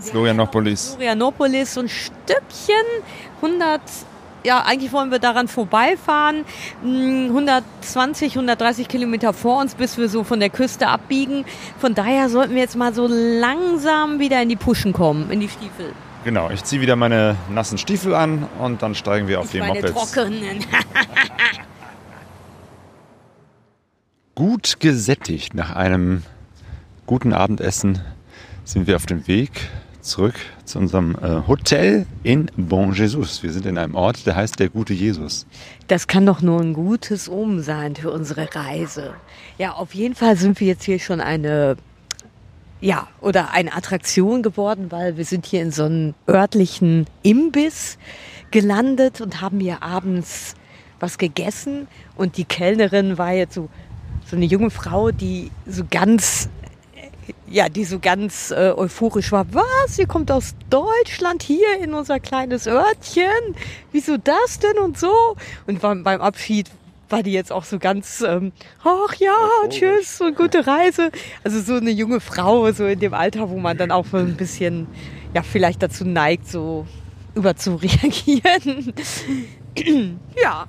[0.00, 0.94] Florianopolis.
[0.94, 2.74] Florianopolis, so ein Stückchen,
[3.42, 3.80] 100
[4.48, 6.46] ja, eigentlich wollen wir daran vorbeifahren.
[6.82, 11.44] Hm, 120, 130 Kilometer vor uns, bis wir so von der Küste abbiegen.
[11.78, 15.50] Von daher sollten wir jetzt mal so langsam wieder in die Puschen kommen, in die
[15.50, 15.92] Stiefel.
[16.24, 19.58] Genau, ich ziehe wieder meine nassen Stiefel an und dann steigen wir auf Ich die
[19.60, 19.92] meine Mopeds.
[19.92, 20.64] trockenen.
[24.34, 26.22] Gut gesättigt nach einem
[27.06, 28.00] guten Abendessen
[28.64, 29.50] sind wir auf dem Weg
[30.00, 30.36] zurück
[30.68, 33.42] zu unserem äh, Hotel in Bon Jesus.
[33.42, 35.46] Wir sind in einem Ort, der heißt der gute Jesus.
[35.88, 39.14] Das kann doch nur ein gutes Omen sein für unsere Reise.
[39.56, 41.76] Ja, auf jeden Fall sind wir jetzt hier schon eine,
[42.80, 47.98] ja, oder eine Attraktion geworden, weil wir sind hier in so einem örtlichen Imbiss
[48.50, 50.54] gelandet und haben hier abends
[51.00, 53.68] was gegessen und die Kellnerin war jetzt so,
[54.26, 56.48] so eine junge Frau, die so ganz
[57.48, 59.46] ja, die so ganz äh, euphorisch war.
[59.52, 59.98] Was?
[59.98, 63.54] Ihr kommt aus Deutschland hier in unser kleines Örtchen?
[63.92, 65.36] Wieso das denn und so?
[65.66, 66.70] Und beim, beim Abschied
[67.08, 68.52] war die jetzt auch so ganz, ähm,
[68.84, 69.34] ach ja,
[69.68, 71.10] tschüss und gute Reise.
[71.44, 74.36] Also so eine junge Frau, so in dem Alter, wo man dann auch so ein
[74.36, 74.86] bisschen,
[75.34, 76.86] ja, vielleicht dazu neigt, so
[77.34, 78.92] überzureagieren.
[80.42, 80.66] ja,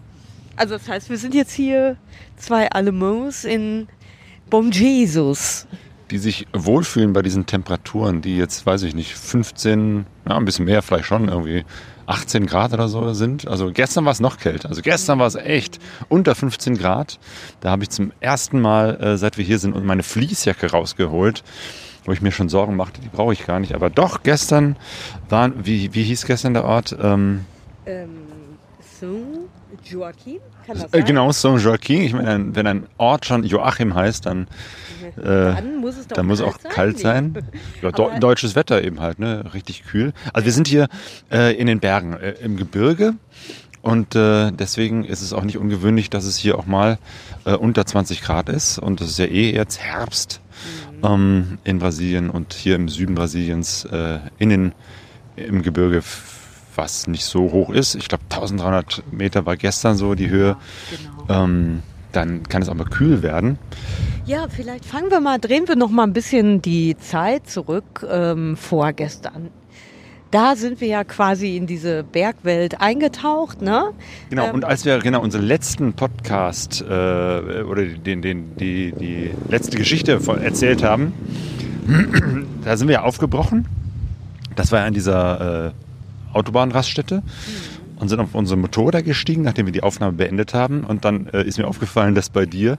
[0.56, 1.98] also das heißt, wir sind jetzt hier
[2.38, 3.88] zwei Allemands in
[4.50, 5.68] Bon Jesus.
[6.12, 10.66] Die sich wohlfühlen bei diesen Temperaturen, die jetzt, weiß ich nicht, 15, ja, ein bisschen
[10.66, 11.66] mehr vielleicht schon, irgendwie
[12.08, 13.48] 18 Grad oder so sind.
[13.48, 14.70] Also gestern war es noch kälter.
[14.70, 17.20] Also gestern war es echt unter 15 Grad.
[17.60, 21.44] Da habe ich zum ersten Mal, äh, seit wir hier sind, meine Fließjacke rausgeholt,
[22.06, 23.76] wo ich mir schon Sorgen machte, die brauche ich gar nicht.
[23.76, 24.76] Aber doch, gestern
[25.30, 26.98] waren, wie, wie hieß gestern der Ort?
[27.00, 27.46] Ähm,
[27.86, 28.10] Ähm,
[29.86, 30.40] Joachim,
[30.70, 31.06] kann das äh, sein?
[31.06, 32.02] genau, Saint-Joachim.
[32.02, 34.48] Ich meine, ein- wenn ein Ort schon Joachim heißt, dann,
[35.18, 37.34] äh, Dann muss es dann muss auch kalt sein.
[37.82, 39.44] Ja, Aber- deutsches Wetter eben halt, ne?
[39.54, 40.14] Richtig kühl.
[40.34, 40.88] Also wir sind hier
[41.32, 43.14] äh, in den Bergen, äh, im Gebirge.
[43.82, 46.98] Und äh, deswegen ist es auch nicht ungewöhnlich, dass es hier auch mal
[47.46, 48.78] äh, unter 20 Grad ist.
[48.78, 50.42] Und das ist ja eh jetzt Herbst
[51.02, 54.72] ähm, in Brasilien und hier im Süden Brasiliens äh, in den,
[55.38, 56.02] im Gebirge,
[56.76, 57.96] was nicht so hoch ist.
[57.96, 60.58] Ich glaube 1300 Meter war gestern so die Höhe.
[61.28, 61.44] Genau.
[61.44, 63.60] Ähm, dann kann es auch mal kühl werden.
[64.26, 68.58] Ja, vielleicht fangen wir mal, drehen wir noch mal ein bisschen die Zeit zurück ähm,
[68.58, 69.50] vorgestern.
[70.32, 73.92] Da sind wir ja quasi in diese Bergwelt eingetaucht, ne?
[74.30, 76.86] Genau, Ähm, und als wir genau unseren letzten Podcast äh,
[77.64, 81.14] oder den, den, die, die letzte Geschichte erzählt haben,
[82.64, 83.68] da sind wir ja aufgebrochen.
[84.56, 85.72] Das war ja an dieser äh,
[86.34, 87.24] Autobahnraststätte
[88.00, 90.84] und sind auf unsere Motorräder gestiegen, nachdem wir die Aufnahme beendet haben.
[90.84, 92.78] Und dann äh, ist mir aufgefallen, dass bei dir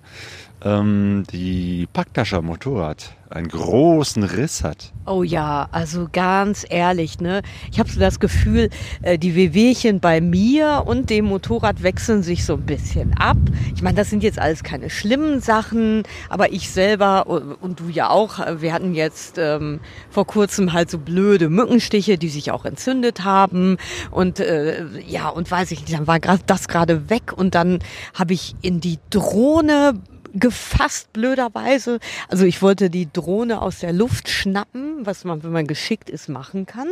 [0.63, 4.93] ähm, die Packtasche Motorrad einen großen Riss hat.
[5.07, 7.43] Oh ja, also ganz ehrlich, ne?
[7.71, 8.71] Ich habe so das Gefühl,
[9.03, 13.37] äh, die Wehwehchen bei mir und dem Motorrad wechseln sich so ein bisschen ab.
[13.75, 18.11] Ich meine, das sind jetzt alles keine schlimmen Sachen, aber ich selber und du ja
[18.11, 19.79] auch, äh, wir hatten jetzt ähm,
[20.11, 23.77] vor kurzem halt so blöde Mückenstiche, die sich auch entzündet haben
[24.11, 27.79] und äh, ja, und weiß ich nicht, dann war das gerade weg und dann
[28.13, 29.95] habe ich in die Drohne
[30.35, 31.99] gefasst blöderweise.
[32.29, 36.29] Also ich wollte die Drohne aus der Luft schnappen, was man, wenn man geschickt ist,
[36.29, 36.89] machen kann.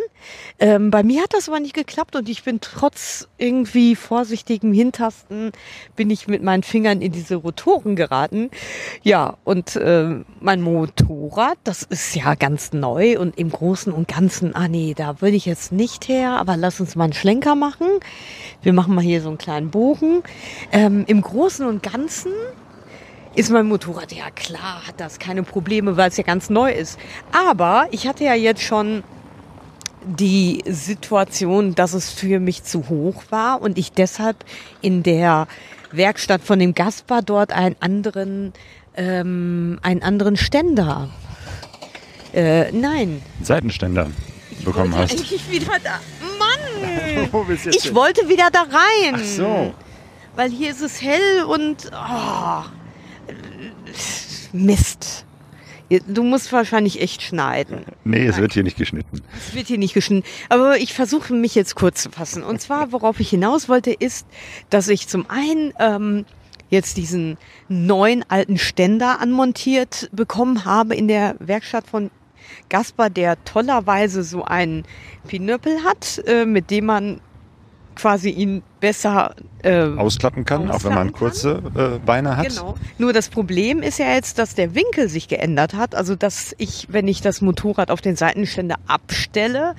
[0.58, 5.52] Ähm, bei mir hat das aber nicht geklappt und ich bin trotz irgendwie vorsichtigem Hintasten,
[5.96, 8.50] bin ich mit meinen Fingern in diese Rotoren geraten.
[9.02, 14.54] Ja, und ähm, mein Motorrad, das ist ja ganz neu und im Großen und Ganzen,
[14.54, 17.86] ah nee, da will ich jetzt nicht her, aber lass uns mal einen Schlenker machen.
[18.62, 20.22] Wir machen mal hier so einen kleinen Bogen.
[20.72, 22.32] Ähm, Im Großen und Ganzen
[23.38, 26.98] ist mein Motorrad, ja klar, hat das keine Probleme, weil es ja ganz neu ist.
[27.30, 29.04] Aber ich hatte ja jetzt schon
[30.04, 34.44] die Situation, dass es für mich zu hoch war und ich deshalb
[34.80, 35.46] in der
[35.92, 38.52] Werkstatt von dem Gaspar dort einen anderen,
[38.96, 41.08] ähm, einen anderen Ständer.
[42.34, 43.22] Äh, nein.
[43.40, 44.10] Seitenständer
[44.64, 45.12] bekommen hast.
[45.12, 46.00] eigentlich wieder da.
[46.40, 47.28] Mann!
[47.32, 49.14] Wo bist du Ich wollte wieder da rein.
[49.14, 49.74] Ach so.
[50.34, 52.62] Weil hier ist es hell und oh,
[54.52, 55.24] Mist.
[56.06, 57.84] Du musst wahrscheinlich echt schneiden.
[58.04, 59.22] Nee, es wird hier nicht geschnitten.
[59.34, 60.26] Es wird hier nicht geschnitten.
[60.50, 62.42] Aber ich versuche mich jetzt kurz zu fassen.
[62.42, 64.26] Und zwar, worauf ich hinaus wollte, ist,
[64.68, 66.26] dass ich zum einen ähm,
[66.68, 72.10] jetzt diesen neuen alten Ständer anmontiert bekommen habe in der Werkstatt von
[72.68, 74.84] Gaspar, der tollerweise so einen
[75.26, 77.20] Pinöppel hat, äh, mit dem man
[77.98, 82.48] quasi ihn besser äh, Ausklappen kann, auch wenn man ausklappen kurze äh, Beine hat.
[82.48, 82.76] Genau.
[82.96, 85.94] Nur das Problem ist ja jetzt, dass der Winkel sich geändert hat.
[85.94, 89.74] Also dass ich, wenn ich das Motorrad auf den Seitenständer abstelle,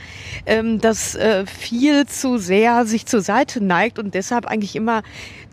[0.45, 5.01] ähm, das äh, viel zu sehr sich zur Seite neigt und deshalb eigentlich immer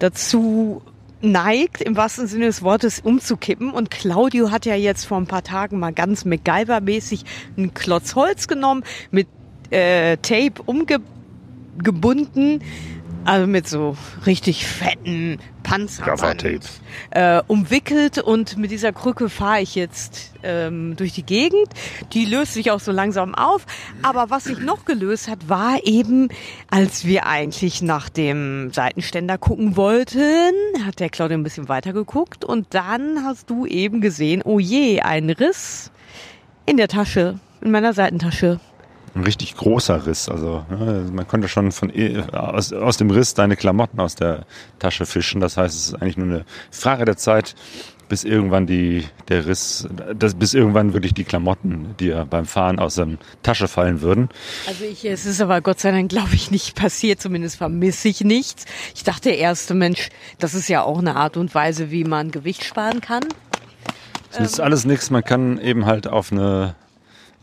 [0.00, 0.82] dazu
[1.20, 3.70] neigt, im wahrsten Sinne des Wortes umzukippen.
[3.70, 7.24] Und Claudio hat ja jetzt vor ein paar Tagen mal ganz MacGyver-mäßig
[7.56, 9.28] einen Klotz Holz genommen, mit
[9.70, 10.62] äh, Tape
[11.76, 12.60] umgebunden,
[13.24, 16.44] also mit so richtig fetten Panzerband
[17.10, 21.66] äh, umwickelt und mit dieser Krücke fahre ich jetzt ähm, durch die Gegend.
[22.12, 23.66] Die löst sich auch so langsam auf.
[24.02, 26.28] Aber was sich noch gelöst hat, war eben,
[26.70, 32.44] als wir eigentlich nach dem Seitenständer gucken wollten, hat der Claudia ein bisschen weiter geguckt
[32.44, 35.90] und dann hast du eben gesehen, oh je, ein Riss
[36.64, 38.60] in der Tasche, in meiner Seitentasche.
[39.16, 40.28] Ein richtig großer Riss.
[40.28, 44.44] Also ne, man konnte schon von eh- aus, aus dem Riss deine Klamotten aus der
[44.78, 45.40] Tasche fischen.
[45.40, 47.54] Das heißt, es ist eigentlich nur eine Frage der Zeit,
[48.10, 52.96] bis irgendwann die der Riss, das, bis irgendwann wirklich die Klamotten dir beim Fahren aus
[52.96, 53.08] der
[53.42, 54.28] Tasche fallen würden.
[54.66, 57.20] Also ich, es ist aber Gott sei Dank, glaube ich, nicht passiert.
[57.20, 58.66] Zumindest vermisse ich nichts.
[58.94, 62.64] Ich dachte erst, Mensch, das ist ja auch eine Art und Weise, wie man Gewicht
[62.64, 63.24] sparen kann.
[64.32, 65.08] Das ist alles nichts.
[65.10, 66.74] Man kann eben halt auf eine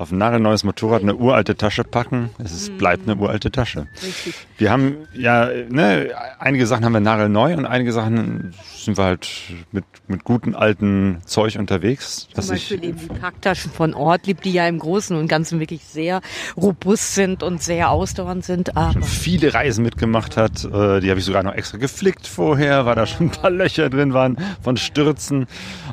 [0.03, 2.29] auf ein nagelneues Motorrad eine uralte Tasche packen.
[2.37, 3.87] Es ist, bleibt eine uralte Tasche.
[4.03, 4.35] Richtig.
[4.57, 9.29] Wir haben ja, ne, einige Sachen haben wir nagelneu und einige Sachen sind wir halt
[9.71, 12.27] mit, mit guten alten Zeug unterwegs.
[12.27, 15.61] Zum dass ich, Beispiel eben die Packtaschen von Ortlieb, die ja im Großen und Ganzen
[15.61, 16.19] wirklich sehr
[16.57, 18.75] robust sind und sehr ausdauernd sind.
[18.75, 20.65] Aber viele Reisen mitgemacht hat.
[20.65, 23.89] Äh, die habe ich sogar noch extra geflickt vorher, weil da schon ein paar Löcher
[23.89, 25.47] drin waren von Stürzen.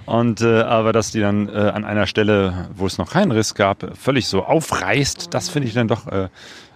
[0.06, 3.54] Und äh, aber dass die dann äh, an einer Stelle, wo es noch keinen Riss
[3.54, 6.28] gab, völlig so aufreißt, das finde ich dann doch äh,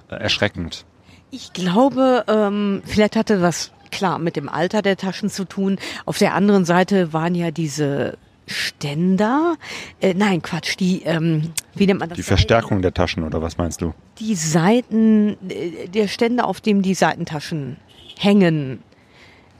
[0.08, 0.84] erschreckend.
[1.30, 5.78] ich glaube, ähm, vielleicht hatte das klar mit dem Alter der Taschen zu tun.
[6.04, 9.56] Auf der anderen Seite waren ja diese Ständer,
[10.00, 12.16] äh, nein, Quatsch, die, ähm, wie nennt man das?
[12.16, 13.94] Die Verstärkung der Taschen oder was meinst du?
[14.20, 17.78] die Seiten, äh, der Ständer, auf dem die Seitentaschen
[18.18, 18.80] hängen.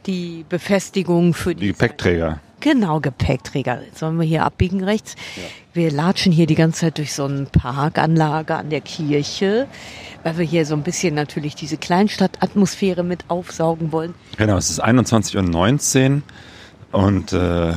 [0.07, 2.41] Die Befestigung für die, Die Gepäckträger.
[2.61, 3.83] Genau, Gepäckträger.
[3.83, 5.17] Jetzt sollen wir hier abbiegen rechts.
[5.75, 9.67] Wir latschen hier die ganze Zeit durch so eine Parkanlage an der Kirche,
[10.23, 14.15] weil wir hier so ein bisschen natürlich diese Kleinstadtatmosphäre mit aufsaugen wollen.
[14.37, 16.23] Genau, es ist 21 und 19
[16.93, 17.75] und äh,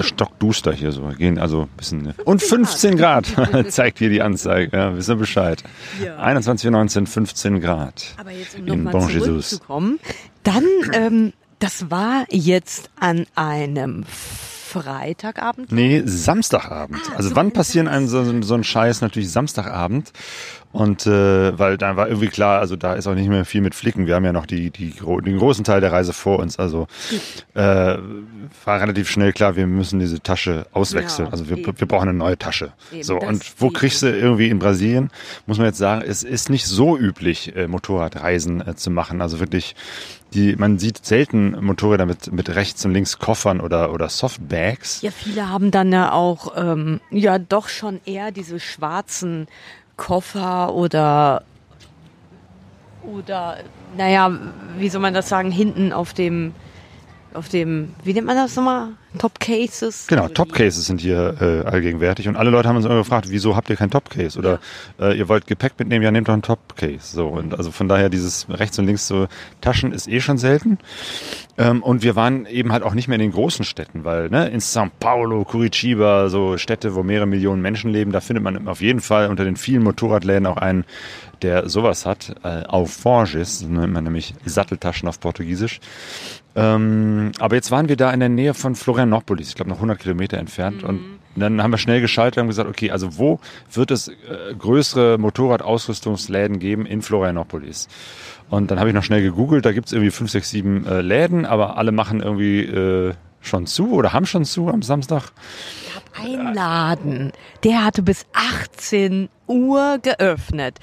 [0.00, 1.08] stockduster hier so.
[1.08, 2.12] Wir Gehen also ein bisschen.
[2.24, 3.26] Und 15 Grad
[3.68, 4.76] zeigt hier die Anzeige.
[4.76, 5.62] Ja, wissen wir Bescheid.
[6.04, 6.16] Ja.
[6.16, 8.14] 21 und 19, 15 Grad.
[8.16, 10.00] Aber jetzt, um In nochmal Bon zurückzukommen,
[10.42, 14.06] dann, ähm, das war jetzt an einem
[14.82, 15.72] Freitagabend.
[15.72, 17.00] Nee, Samstagabend.
[17.10, 20.12] Ah, also so wann passieren einem so, so ein Scheiß natürlich Samstagabend?
[20.76, 23.74] Und äh, weil dann war irgendwie klar, also da ist auch nicht mehr viel mit
[23.74, 24.06] Flicken.
[24.06, 26.58] Wir haben ja noch die, die, den großen Teil der Reise vor uns.
[26.58, 26.86] Also
[27.54, 27.96] äh,
[28.64, 31.28] war relativ schnell klar, wir müssen diese Tasche auswechseln.
[31.28, 31.80] Ja, also wir, eben.
[31.80, 32.72] wir brauchen eine neue Tasche.
[32.92, 35.10] Eben, so und wo kriegst du irgendwie in Brasilien?
[35.46, 39.22] Muss man jetzt sagen, es ist nicht so üblich, äh, Motorradreisen äh, zu machen.
[39.22, 39.76] Also wirklich
[40.36, 45.00] die, man sieht selten Motorräder mit, mit rechts und links Koffern oder, oder Softbags.
[45.02, 49.48] Ja, viele haben dann ja auch, ähm, ja, doch schon eher diese schwarzen
[49.96, 51.42] Koffer oder,
[53.02, 53.58] oder,
[53.96, 54.30] naja,
[54.78, 56.54] wie soll man das sagen, hinten auf dem,
[57.34, 58.88] auf dem, wie nennt man das nochmal?
[59.18, 60.06] Top Cases?
[60.08, 63.56] Genau, Top Cases sind hier äh, allgegenwärtig und alle Leute haben uns immer gefragt, wieso
[63.56, 64.60] habt ihr kein Top Case oder
[65.00, 67.14] äh, ihr wollt Gepäck mitnehmen, ja nehmt doch ein Top Case.
[67.14, 69.26] So und also von daher dieses rechts und links so
[69.60, 70.78] Taschen ist eh schon selten
[71.58, 74.48] ähm, und wir waren eben halt auch nicht mehr in den großen Städten, weil ne,
[74.48, 78.80] in São Paulo, Curitiba, so Städte, wo mehrere Millionen Menschen leben, da findet man auf
[78.82, 80.84] jeden Fall unter den vielen Motorradläden auch einen,
[81.42, 85.80] der sowas hat, äh, Alforges, nennt man nämlich Satteltaschen auf Portugiesisch.
[86.56, 89.98] Ähm, aber jetzt waren wir da in der Nähe von Florianopolis, ich glaube noch 100
[89.98, 90.82] Kilometer entfernt.
[90.82, 91.00] Und
[91.36, 93.40] dann haben wir schnell geschaltet und haben gesagt, okay, also wo
[93.70, 94.14] wird es äh,
[94.58, 97.88] größere Motorradausrüstungsläden geben in Florianopolis?
[98.48, 101.02] Und dann habe ich noch schnell gegoogelt, da gibt es irgendwie fünf, sechs, sieben äh,
[101.02, 105.32] Läden, aber alle machen irgendwie äh, schon zu oder haben schon zu am Samstag.
[106.18, 107.32] Ein Laden,
[107.64, 110.78] der hatte bis 18 Uhr geöffnet.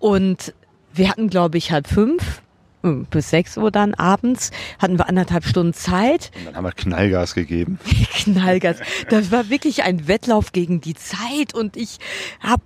[0.00, 0.52] Und
[0.92, 2.42] wir hatten, glaube ich, halb fünf
[2.82, 6.30] bis sechs Uhr dann abends, hatten wir anderthalb Stunden Zeit.
[6.38, 7.78] Und dann haben wir Knallgas gegeben.
[8.14, 8.78] Knallgas.
[9.08, 11.98] Das war wirklich ein Wettlauf gegen die Zeit und ich
[12.40, 12.62] habe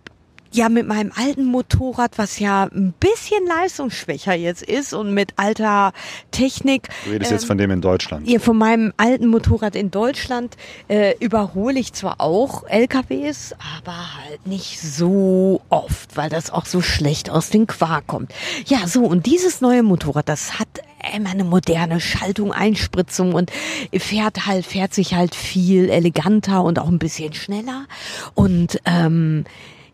[0.53, 5.93] ja mit meinem alten Motorrad, was ja ein bisschen leistungsschwächer jetzt ist und mit alter
[6.31, 6.89] Technik.
[7.05, 8.29] Du redest jetzt von dem in Deutschland.
[8.29, 10.57] Ja, von meinem alten Motorrad in Deutschland
[10.89, 16.81] äh, überhole ich zwar auch LKWs, aber halt nicht so oft, weil das auch so
[16.81, 18.33] schlecht aus den Quark kommt.
[18.67, 20.69] Ja, so und dieses neue Motorrad, das hat
[21.15, 23.51] immer eine moderne Schaltung, Einspritzung und
[23.97, 27.87] fährt halt, fährt sich halt viel eleganter und auch ein bisschen schneller.
[28.35, 29.45] Und ähm,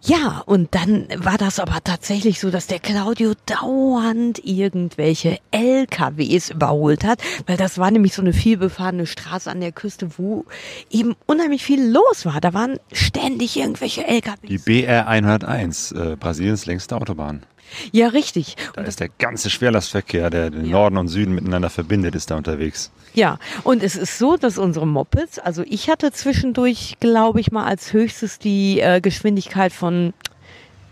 [0.05, 7.05] ja, und dann war das aber tatsächlich so, dass der Claudio dauernd irgendwelche LKWs überholt
[7.05, 10.45] hat, weil das war nämlich so eine vielbefahrene Straße an der Küste, wo
[10.91, 12.41] eben unheimlich viel los war.
[12.41, 14.49] Da waren ständig irgendwelche LKWs.
[14.49, 17.45] Die BR 101, äh, Brasiliens längste Autobahn.
[17.93, 18.57] Ja, richtig.
[18.75, 22.91] Da ist der ganze Schwerlastverkehr, der den Norden und Süden miteinander verbindet, ist da unterwegs.
[23.15, 27.65] Ja, und es ist so, dass unsere Mopeds, also ich hatte zwischendurch, glaube ich mal,
[27.65, 30.15] als höchstes die äh, Geschwindigkeit von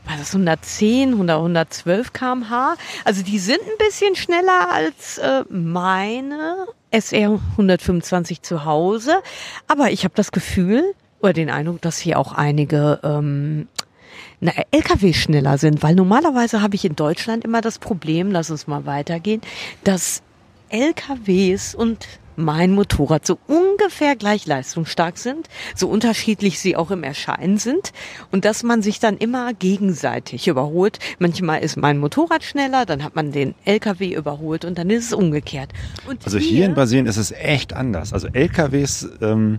[0.07, 2.77] war das 110, 100, 112 kmh.
[3.05, 9.23] Also die sind ein bisschen schneller als äh, meine SR 125 zu Hause.
[9.69, 13.69] Aber ich habe das Gefühl oder den Eindruck, dass hier auch einige ähm,
[14.41, 18.67] na, LKW schneller sind, weil normalerweise habe ich in Deutschland immer das Problem, lass uns
[18.67, 19.41] mal weitergehen,
[19.85, 20.23] dass
[20.71, 27.59] LKWs und mein Motorrad so ungefähr gleich leistungsstark sind, so unterschiedlich sie auch im Erscheinen
[27.59, 27.93] sind
[28.31, 30.99] und dass man sich dann immer gegenseitig überholt.
[31.19, 35.13] Manchmal ist mein Motorrad schneller, dann hat man den LKW überholt und dann ist es
[35.13, 35.73] umgekehrt.
[36.09, 38.13] Und Also hier in Brasilien ist es echt anders.
[38.13, 39.59] Also LKWs, ähm,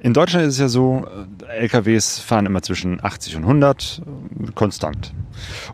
[0.00, 1.06] in Deutschland ist es ja so,
[1.48, 5.12] äh, LKWs fahren immer zwischen 80 und 100, äh, konstant.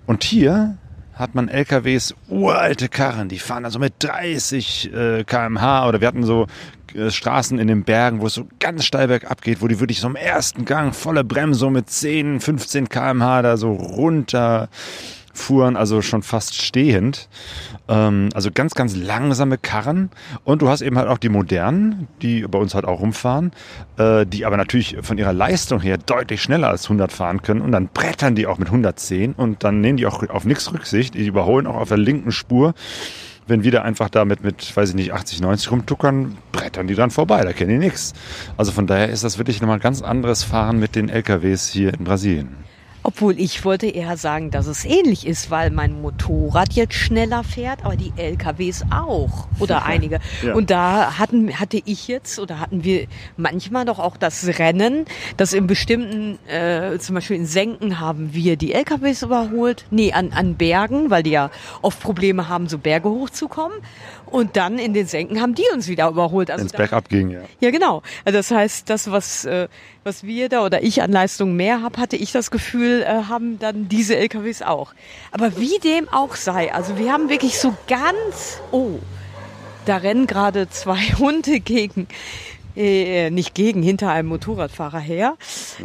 [0.07, 0.79] Und hier
[1.13, 6.25] hat man LKWs, uralte Karren, die fahren also mit 30 äh, kmh oder wir hatten
[6.25, 6.47] so
[6.95, 10.01] äh, Straßen in den Bergen, wo es so ganz steil bergab geht, wo die wirklich
[10.01, 14.69] so im ersten Gang volle Bremse mit 10, 15 kmh da so runter
[15.35, 17.29] fuhren, also schon fast stehend.
[17.89, 20.11] Ähm, also ganz, ganz langsame Karren.
[20.45, 23.53] Und du hast eben halt auch die modernen, die bei uns halt auch rumfahren,
[23.99, 27.61] äh, die aber natürlich von ihrer Leistung her deutlich schneller als 100 fahren können.
[27.61, 31.15] Und dann brettern die auch mit 110 und dann nehmen die auch auf nichts Rücksicht.
[31.15, 32.75] Die überholen auch auf der linken Spur.
[33.47, 37.11] Wenn wir da einfach damit mit, weiß ich nicht, 80, 90 rumtuckern, brettern die dran
[37.11, 38.15] vorbei, da kennen die nichts.
[38.57, 42.05] Also von daher ist das wirklich nochmal ganz anderes Fahren mit den LKWs hier in
[42.05, 42.65] Brasilien.
[43.07, 47.85] Obwohl ich wollte eher sagen, dass es ähnlich ist, weil mein Motorrad jetzt schneller fährt,
[47.85, 50.21] aber die LKWs auch oder einige.
[50.43, 50.55] Ja.
[50.55, 55.05] Und da hatten, hatte ich jetzt oder hatten wir manchmal doch auch das Rennen,
[55.37, 60.33] dass in bestimmten, äh, zum Beispiel in Senken haben wir die LKWs überholt, nee, an,
[60.33, 61.51] an Bergen, weil die ja
[61.83, 63.77] oft Probleme haben, so Berge hochzukommen.
[64.27, 66.51] Und dann in den Senken haben die uns wieder überholt.
[66.51, 67.41] Also Wenn es da- bergab ging, ja.
[67.61, 68.03] ja, genau.
[68.25, 69.69] Also das heißt, das, was, äh,
[70.03, 73.59] was wir da oder ich an Leistung mehr habe, hatte ich das Gefühl, äh, haben
[73.59, 74.93] dann diese LKWs auch.
[75.31, 78.99] Aber wie dem auch sei, also wir haben wirklich so ganz, oh,
[79.85, 82.09] da rennen gerade zwei Hunde gegen,
[82.77, 85.37] äh, nicht gegen, hinter einem Motorradfahrer her.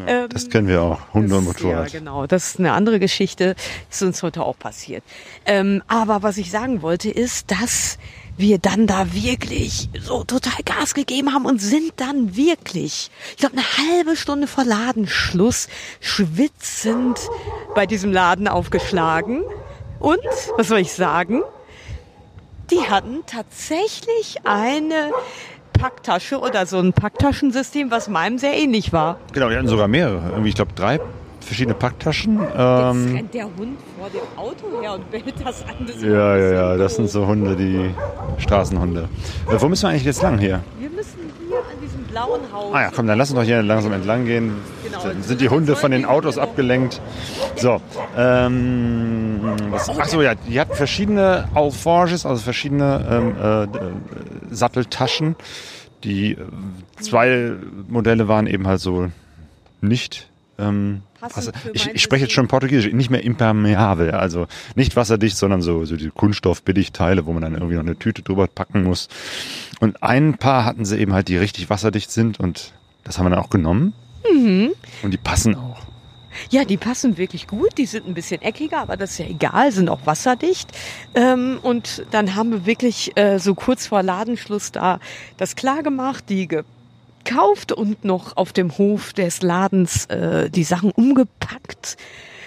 [0.07, 1.91] Ähm, Das kennen wir auch, Hunde und das- Motorrad.
[1.93, 2.25] Ja, genau.
[2.25, 3.55] Das ist eine andere Geschichte.
[3.91, 5.03] Ist uns heute auch passiert.
[5.45, 7.99] Ähm, aber was ich sagen wollte, ist, dass
[8.39, 13.57] wir dann da wirklich so total Gas gegeben haben und sind dann wirklich, ich glaube,
[13.57, 13.65] eine
[13.97, 15.67] halbe Stunde vor Ladenschluss
[15.99, 17.19] schwitzend
[17.75, 19.43] bei diesem Laden aufgeschlagen.
[19.99, 20.19] Und,
[20.57, 21.41] was soll ich sagen?
[22.71, 25.11] Die hatten tatsächlich eine
[25.73, 29.19] Packtasche oder so ein Packtaschensystem, was meinem sehr ähnlich war.
[29.33, 30.29] Genau, die hatten sogar mehrere.
[30.29, 30.99] Irgendwie, ich glaube, drei
[31.41, 32.41] verschiedene Packtaschen.
[32.41, 35.85] Jetzt Ähm, rennt der Hund vor dem Auto her und bellt das an.
[35.87, 37.89] Das ja, ja, ja, das sind so Hunde, die
[38.37, 39.09] Straßenhunde.
[39.47, 40.61] Äh, wo müssen wir eigentlich jetzt lang hier?
[40.79, 42.73] Wir müssen hier an diesem blauen Haus.
[42.73, 44.53] Ah ja, komm, dann lass uns doch hier langsam entlang gehen.
[44.83, 45.03] Genau.
[45.03, 47.01] Dann sind die Hunde von den Autos abgelenkt.
[47.55, 47.81] So,
[48.17, 53.91] ähm, was, ach so, ja, die hatten verschiedene Alforges, also verschiedene ähm, äh, äh,
[54.51, 55.35] Satteltaschen.
[56.03, 56.37] Die äh,
[56.99, 57.53] zwei
[57.87, 59.09] Modelle waren eben halt so
[59.81, 60.29] nicht.
[60.57, 61.01] Ähm,
[61.73, 65.85] ich, mein ich spreche jetzt schon Portugiesisch, nicht mehr impermeabel, also nicht wasserdicht, sondern so,
[65.85, 69.07] so die Kunststoff-Billigteile, wo man dann irgendwie noch eine Tüte drüber packen muss.
[69.79, 73.31] Und ein paar hatten sie eben halt, die richtig wasserdicht sind und das haben wir
[73.31, 73.93] dann auch genommen.
[74.31, 74.71] Mhm.
[75.03, 75.89] Und die passen auch.
[76.49, 77.77] Ja, die passen wirklich gut.
[77.77, 80.69] Die sind ein bisschen eckiger, aber das ist ja egal, sind auch wasserdicht.
[81.15, 84.99] Ähm, und dann haben wir wirklich äh, so kurz vor Ladenschluss da
[85.37, 86.47] das klar gemacht, die
[87.23, 91.97] gekauft und noch auf dem Hof des Ladens äh, die Sachen umgepackt.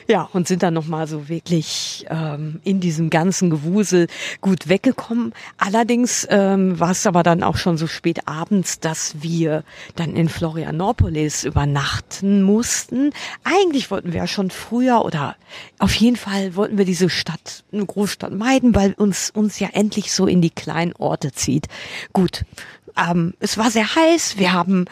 [0.08, 4.08] Ja, und sind dann nochmal so wirklich ähm, in diesem ganzen Gewusel
[4.40, 5.32] gut weggekommen.
[5.58, 9.64] Allerdings ähm, war es aber dann auch schon so spät abends, dass wir
[9.94, 13.12] dann in Florianopolis übernachten mussten.
[13.44, 15.36] Eigentlich wollten wir ja schon früher oder
[15.78, 20.12] auf jeden Fall wollten wir diese Stadt, eine Großstadt meiden, weil uns uns ja endlich
[20.12, 21.68] so in die kleinen Orte zieht.
[22.12, 22.44] Gut,
[22.97, 24.38] ähm, es war sehr heiß.
[24.38, 24.86] Wir haben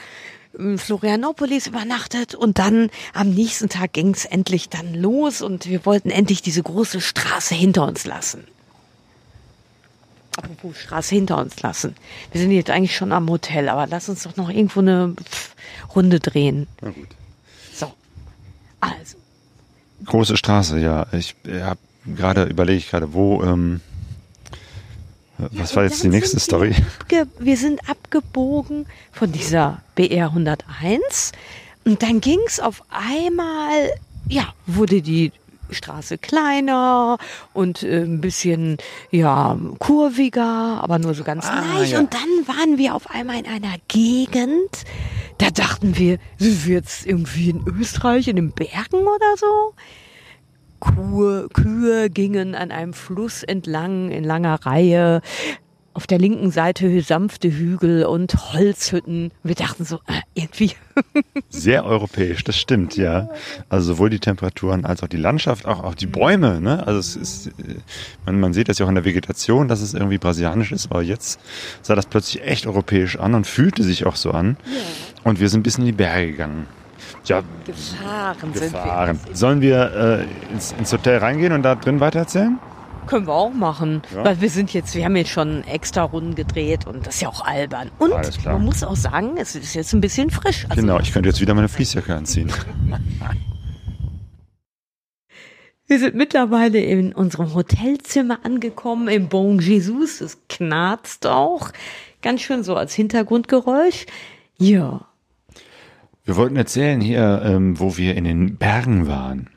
[0.58, 5.86] in Florianopolis übernachtet und dann am nächsten Tag ging es endlich dann los und wir
[5.86, 8.44] wollten endlich diese große Straße hinter uns lassen.
[10.36, 11.96] Apropos Straße hinter uns lassen.
[12.32, 15.14] Wir sind jetzt eigentlich schon am Hotel, aber lass uns doch noch irgendwo eine
[15.94, 16.66] Runde drehen.
[16.80, 17.08] Na gut.
[17.74, 17.92] So.
[18.80, 19.16] Also.
[20.04, 21.06] Große Straße, ja.
[21.12, 21.80] Ich habe
[22.16, 23.42] gerade überlege ich gerade, wo.
[23.42, 23.80] Ähm,
[25.52, 26.74] was war jetzt die nächste Story?
[27.08, 31.32] Wir, wir sind abgebogen von dieser BR 101
[31.84, 33.92] und dann ging es auf einmal,
[34.28, 35.32] ja, wurde die
[35.72, 37.16] Straße kleiner
[37.52, 38.78] und äh, ein bisschen
[39.12, 41.92] ja kurviger, aber nur so ganz Ah, leicht.
[41.92, 42.00] ja.
[42.00, 44.84] Und dann waren wir auf einmal in einer Gegend.
[45.38, 49.74] Da dachten wir, sind wir jetzt irgendwie in Österreich in den Bergen oder so?
[50.80, 55.20] Kuh, Kühe gingen an einem Fluss entlang in langer Reihe.
[55.92, 59.32] Auf der linken Seite sanfte Hügel und Holzhütten.
[59.42, 60.72] Wir dachten so, äh, irgendwie.
[61.50, 63.28] Sehr europäisch, das stimmt, ja.
[63.68, 66.86] Also sowohl die Temperaturen als auch die Landschaft, auch, auch die Bäume, ne?
[66.86, 67.80] Also es ist, äh,
[68.24, 71.02] man, man sieht das ja auch in der Vegetation, dass es irgendwie brasilianisch ist, aber
[71.02, 71.40] jetzt
[71.82, 74.56] sah das plötzlich echt europäisch an und fühlte sich auch so an.
[75.24, 76.66] Und wir sind ein bisschen in die Berge gegangen.
[77.24, 79.20] Ja, Gefahren, gefahren.
[79.32, 82.58] Sollen wir äh, ins, ins Hotel reingehen und da drin weitererzählen?
[82.60, 83.06] wir.
[83.06, 84.02] Können wir auch machen.
[84.14, 84.24] Ja.
[84.24, 87.28] Weil wir sind jetzt, wir haben jetzt schon extra Runden gedreht und das ist ja
[87.28, 87.90] auch albern.
[87.98, 88.12] Und
[88.44, 90.66] man muss auch sagen, es ist jetzt ein bisschen frisch.
[90.68, 92.52] Also Genau, ich könnte jetzt wieder meine Fließjacke anziehen.
[95.86, 100.20] Wir sind mittlerweile in unserem Hotelzimmer angekommen, im Bon Jesus.
[100.20, 101.72] Es knarzt auch.
[102.22, 104.06] Ganz schön so als Hintergrundgeräusch.
[104.56, 105.09] Ja.
[106.24, 109.48] Wir wollten erzählen hier, ähm, wo wir in den Bergen waren.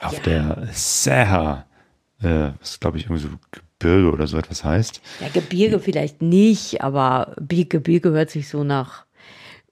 [0.00, 0.20] Auf Ja.
[0.22, 1.64] der Serra,
[2.22, 5.00] äh, was glaube ich irgendwie so Gebirge oder so etwas heißt.
[5.20, 9.04] Ja, Gebirge vielleicht nicht, aber Be- Gebirge hört sich so nach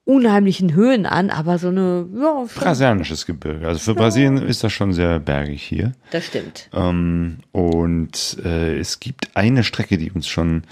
[0.04, 3.66] unheimlichen Höhen an, aber so eine, ja, Brasilianisches Gebirge.
[3.66, 5.92] Also für Brasilien ist das schon sehr bergig hier.
[6.12, 6.70] das stimmt.
[6.72, 10.62] Ähm, und äh, es gibt eine Strecke, die uns schon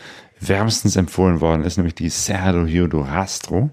[0.40, 3.70] wärmstens empfohlen worden ist, nämlich die Serra do Rio do Rastro.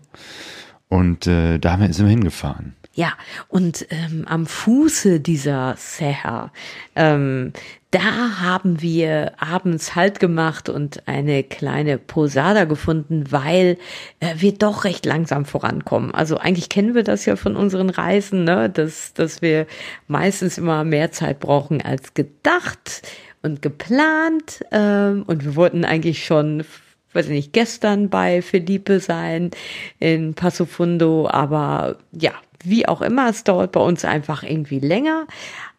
[0.92, 2.76] Und äh, da haben wir- sind wir hingefahren.
[2.94, 3.14] Ja,
[3.48, 6.52] und ähm, am Fuße dieser Serra,
[6.98, 7.54] ähm,
[7.92, 13.78] da haben wir abends Halt gemacht und eine kleine Posada gefunden, weil
[14.20, 16.14] äh, wir doch recht langsam vorankommen.
[16.14, 18.70] Also eigentlich kennen wir das ja von unseren Reisen, ne?
[18.70, 19.68] dass, dass wir
[20.10, 23.04] meistens immer mehr Zeit brauchen als gedacht
[23.42, 24.66] und geplant.
[24.74, 26.66] Ähm, und wir wollten eigentlich schon
[27.14, 29.52] weiß ich nicht, gestern bei Felipe sein
[30.00, 32.34] in Passo Fundo, aber ja,
[32.64, 35.28] wie auch immer, es dauert bei uns einfach irgendwie länger.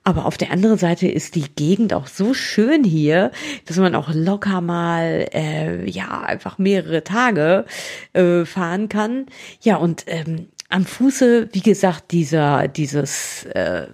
[0.04, 3.30] Aber auf der anderen Seite ist die Gegend auch so schön hier,
[3.66, 7.66] dass man auch locker mal, äh, ja, einfach mehrere Tage
[8.12, 9.26] äh, fahren kann.
[9.60, 13.86] Ja, und ähm, am Fuße, wie gesagt, dieser, dieses, äh,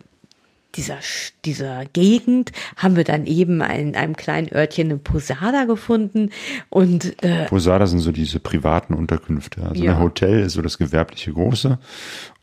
[0.79, 0.99] dieser,
[1.45, 6.31] dieser Gegend haben wir dann eben in einem kleinen Örtchen eine Posada gefunden
[6.71, 9.63] und äh, Posada sind so diese privaten Unterkünfte.
[9.65, 9.97] Also Ja.
[9.97, 11.79] ein Hotel ist so das gewerbliche Große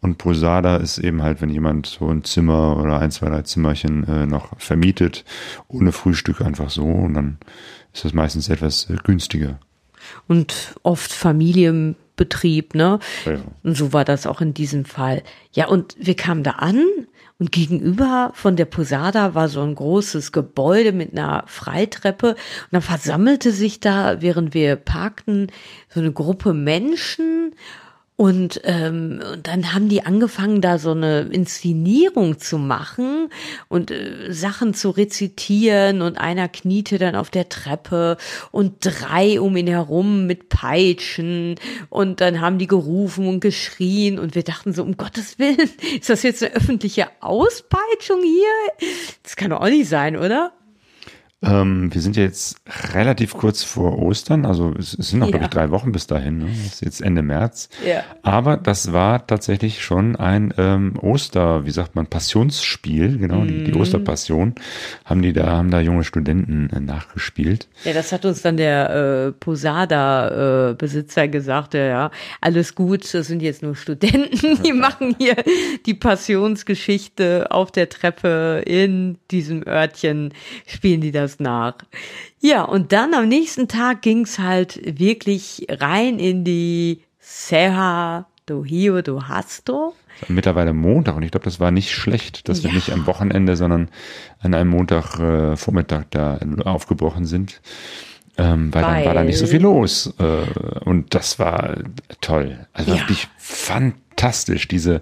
[0.01, 4.03] und Posada ist eben halt, wenn jemand so ein Zimmer oder ein, zwei, drei Zimmerchen
[4.07, 5.25] äh, noch vermietet,
[5.67, 7.37] ohne Frühstück einfach so und dann
[7.93, 9.59] ist das meistens etwas äh, günstiger.
[10.27, 12.99] und oft Familienbetrieb, ne?
[13.25, 13.39] Ja, ja.
[13.63, 15.23] Und so war das auch in diesem Fall.
[15.53, 16.83] Ja, und wir kamen da an
[17.37, 22.29] und gegenüber von der Posada war so ein großes Gebäude mit einer Freitreppe.
[22.29, 22.37] Und
[22.71, 25.51] dann versammelte sich da, während wir parkten,
[25.89, 27.53] so eine Gruppe Menschen
[28.17, 33.29] und, ähm, und dann haben die angefangen, da so eine Inszenierung zu machen
[33.67, 38.15] und äh, Sachen zu rezitieren und einer kniete dann auf der Treppe
[38.51, 41.55] und drei um ihn herum mit Peitschen
[41.89, 46.09] und dann haben die gerufen und geschrien und wir dachten so, um Gottes Willen, ist
[46.09, 48.89] das jetzt eine öffentliche Auspeitschung hier?
[49.23, 50.53] Das kann doch auch nicht sein, oder?
[51.43, 52.57] Ähm, wir sind ja jetzt
[52.93, 55.31] relativ kurz vor Ostern, also es, es sind noch, Ja.
[55.31, 56.37] glaube ich, drei Wochen bis dahin.
[56.39, 56.45] Ne?
[56.47, 57.69] Das ist jetzt Ende März.
[57.85, 58.03] Ja.
[58.23, 63.65] Aber das war tatsächlich schon ein ähm, Oster, wie sagt man, Passionsspiel, genau, die, Mhm.
[63.65, 64.55] die Osterpassion,
[65.03, 67.67] haben die da, haben da junge Studenten äh, nachgespielt.
[67.83, 68.89] Ja, das hat uns dann der
[69.27, 72.11] äh, Posada-Besitzer gesagt, ja, ja,
[72.41, 75.35] alles gut, das sind jetzt nur Studenten, die machen hier
[75.85, 80.33] die Passionsgeschichte auf der Treppe in diesem Örtchen,
[80.65, 81.75] spielen die das nach.
[82.39, 89.01] Ja, und dann am nächsten Tag ging's halt wirklich rein in die Serra do Rio
[89.01, 89.93] do Hasto.
[90.29, 92.75] Mittlerweile Montag und ich glaube, das war nicht schlecht, dass wir Ja.
[92.75, 93.89] nicht am Wochenende, sondern
[94.39, 97.61] an einem Montag äh, Vormittag da aufgebrochen sind.
[98.37, 100.13] Ähm, weil, dann war da nicht so Weil- viel los.
[100.19, 101.75] Äh, und das war
[102.21, 102.65] toll.
[102.73, 102.99] Also Ja.
[103.01, 103.27] wirklich
[104.19, 105.01] fantastisch, diese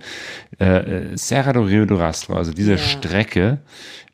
[0.59, 2.77] äh, Serra do Rio do Rastro, also diese Ja.
[2.77, 3.59] Strecke,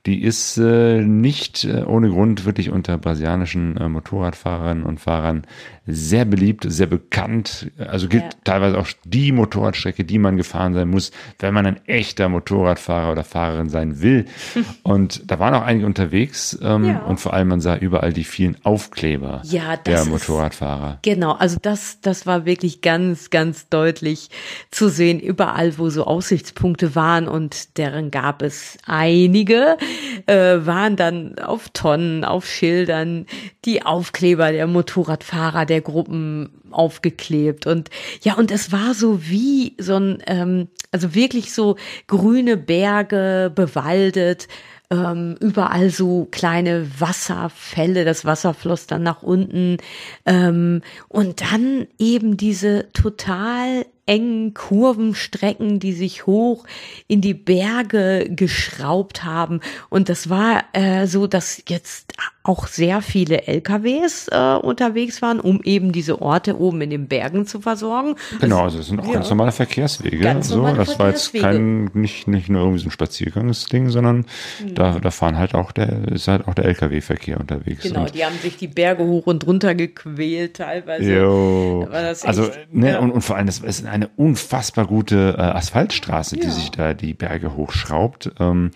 [0.05, 5.43] die ist äh, nicht äh, ohne Grund wirklich unter brasilianischen äh, Motorradfahrern und Fahrern
[5.85, 7.69] sehr beliebt, sehr bekannt.
[7.77, 8.29] Also gilt Ja.
[8.43, 13.23] teilweise auch die Motorradstrecke, die man gefahren sein muss, wenn man ein echter Motorradfahrer oder
[13.23, 14.25] Fahrerin sein will.
[14.83, 16.99] Und da waren auch einige unterwegs ähm, Ja.
[17.05, 20.99] und vor allem man sah überall die vielen Aufkleber Ja, der ist- Motorradfahrer.
[21.01, 24.29] Genau, also das, das war wirklich ganz, ganz deutlich
[24.71, 29.77] zu sehen, überall, wo so Aussichtspunkte waren und deren gab es einige,
[30.25, 33.25] äh, waren dann auf Tonnen, auf Schildern
[33.65, 37.67] die Aufkleber der Motorradfahrer der Gruppen aufgeklebt.
[37.67, 37.89] Und
[38.21, 41.75] ja und es war so wie so ein ähm, also wirklich so
[42.07, 44.47] grüne Berge bewaldet
[44.91, 49.77] ähm, überall so kleine Wasserfälle, das Wasser floss dann nach unten.
[50.25, 56.65] Ähm, und dann eben diese total engen Kurvenstrecken, die sich hoch
[57.07, 63.47] in die Berge geschraubt haben und das war äh, so, dass jetzt auch sehr viele
[63.47, 68.15] LKWs äh, unterwegs waren, um eben diese Orte oben in den Bergen zu versorgen.
[68.41, 69.13] Genau, also es sind auch Ja.
[69.13, 70.17] ganz normale Verkehrswege.
[70.17, 74.25] Ganz so, normale das war jetzt kein nicht nicht nur irgendwie so ein Spaziergangsding, sondern
[74.63, 74.73] Mhm.
[74.75, 77.83] da da fahren halt auch der ist halt auch der LKW-Verkehr unterwegs.
[77.83, 81.13] Genau, Und die haben sich die Berge hoch und runter gequält teilweise.
[81.13, 81.87] Jo.
[82.23, 82.99] Also, ne, ja.
[82.99, 86.51] und, und vor allem, das ist eine unfassbar gute äh, Asphaltstraße, die Ja.
[86.51, 88.31] sich da die Berge hochschraubt.
[88.39, 88.71] Ähm,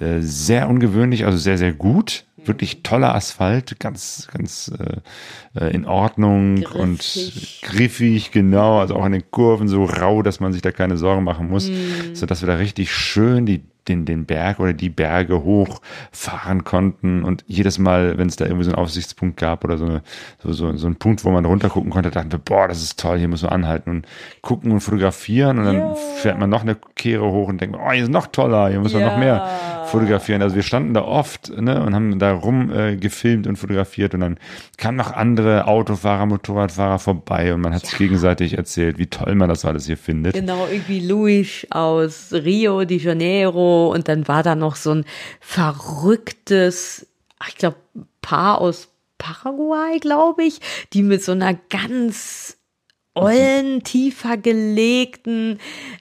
[0.00, 2.24] äh, sehr ungewöhnlich, also sehr, sehr gut.
[2.44, 6.74] Wirklich toller Asphalt, ganz, ganz äh, äh, in Ordnung Griffig.
[6.74, 8.80] und griffig, genau.
[8.80, 11.68] Also auch in den Kurven so rau, dass man sich da keine Sorgen machen muss,
[11.68, 12.14] Mhm.
[12.14, 17.24] so dass wir da richtig schön die den, den Berg oder die Berge hochfahren konnten
[17.24, 20.02] und jedes Mal, wenn es da irgendwie so einen Aussichtspunkt gab oder so, eine,
[20.42, 23.18] so, so, so einen Punkt, wo man runtergucken konnte, dachten wir, boah, das ist toll,
[23.18, 24.06] hier müssen wir anhalten und
[24.40, 25.94] gucken und fotografieren und dann Ja.
[25.94, 29.00] fährt man noch eine Kehre hoch und denkt, oh, hier ist noch toller, hier müssen
[29.00, 29.42] wir noch mehr.
[29.92, 30.42] Fotografieren.
[30.42, 34.20] Also wir standen da oft ne, und haben da rum äh, gefilmt und fotografiert und
[34.20, 34.38] dann
[34.76, 39.48] kamen noch andere Autofahrer, Motorradfahrer vorbei und man hat sich gegenseitig erzählt, wie toll man
[39.48, 40.34] das alles hier findet.
[40.34, 45.04] Genau, irgendwie Luis aus Rio de Janeiro und dann war da noch so ein
[45.40, 47.06] verrücktes,
[47.38, 47.76] ach, ich glaube,
[48.20, 48.88] Paar aus
[49.18, 50.60] Paraguay, glaube ich,
[50.92, 52.56] die mit so einer ganz
[53.14, 55.58] ollen, tiefer gelegten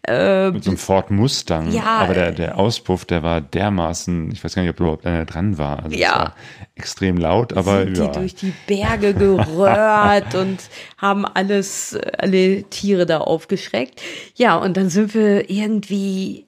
[0.08, 1.72] äh, Mit so einem Ford Mustang.
[1.72, 5.06] Ja, aber der, äh, der Auspuff, der war dermaßen, ich weiß gar nicht, ob überhaupt
[5.06, 5.84] einer dran war.
[5.84, 6.16] Also Ja.
[6.16, 6.36] war
[6.76, 8.08] extrem laut, aber sind ja.
[8.08, 10.60] die durch die Berge geröhrt und
[10.98, 14.02] haben alles, alle Tiere da aufgeschreckt.
[14.36, 16.46] Ja, und dann sind wir irgendwie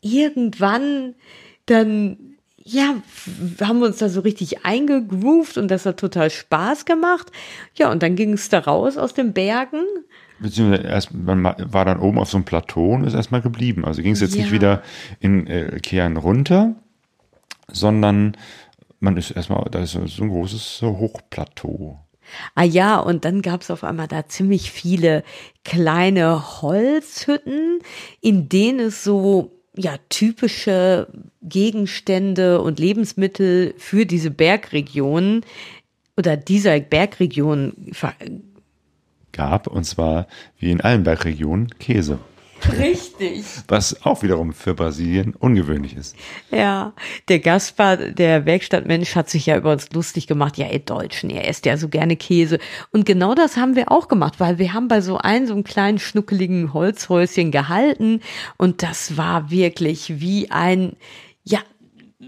[0.00, 1.14] irgendwann
[1.66, 2.31] dann,
[2.64, 2.94] ja,
[3.60, 7.30] haben wir uns da so richtig eingegroovt und das hat total Spaß gemacht.
[7.74, 9.82] Ja, und dann ging es da raus aus den Bergen.
[10.40, 13.84] Beziehungsweise erst, man ma- war dann oben auf so einem Plateau und ist erstmal geblieben.
[13.84, 14.42] Also ging es jetzt Ja.
[14.42, 14.82] nicht wieder
[15.20, 16.74] in äh, Kehren runter,
[17.70, 18.36] sondern
[19.00, 21.98] man ist erstmal, da ist so ein großes Hochplateau.
[22.54, 25.22] Ah ja, und dann gab's auf einmal da ziemlich viele
[25.64, 27.80] kleine Holzhütten,
[28.20, 31.08] in denen es so ja typische
[31.42, 35.42] Gegenstände und Lebensmittel für diese Bergregion
[36.16, 37.74] oder dieser Bergregion
[39.32, 40.26] Gab, und zwar
[40.58, 42.18] wie in allen Bergregionen, Käse.
[42.78, 43.44] Richtig.
[43.68, 46.16] Was auch wiederum für Brasilien ungewöhnlich ist.
[46.50, 46.92] Ja,
[47.28, 50.58] der Gaspar, der Werkstattmensch, hat sich ja über uns lustig gemacht.
[50.58, 52.58] Ja, ihr Deutschen, ihr esst ja so gerne Käse.
[52.90, 55.64] Und genau das haben wir auch gemacht, weil wir haben bei so einem so einem
[55.64, 58.20] kleinen schnuckeligen Holzhäuschen gehalten
[58.56, 60.96] und das war wirklich wie ein,
[61.44, 61.60] ja,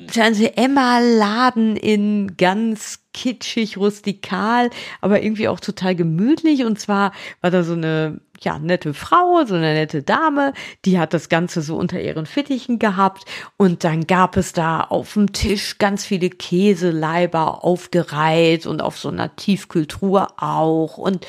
[0.09, 4.71] Fernseh Emma Laden in ganz kitschig, rustikal,
[5.01, 6.65] aber irgendwie auch total gemütlich.
[6.65, 10.53] Und zwar war da so eine ja, nette Frau, so eine nette Dame,
[10.85, 13.25] die hat das Ganze so unter ihren Fittichen gehabt
[13.57, 19.09] und dann gab es da auf dem Tisch ganz viele Käseleiber aufgereiht und auf so
[19.09, 21.27] einer Tiefkühltruhe auch und,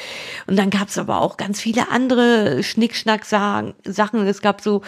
[0.47, 4.27] und dann gab es aber auch ganz viele andere Schnickschnack-Sachen.
[4.27, 4.81] Es gab so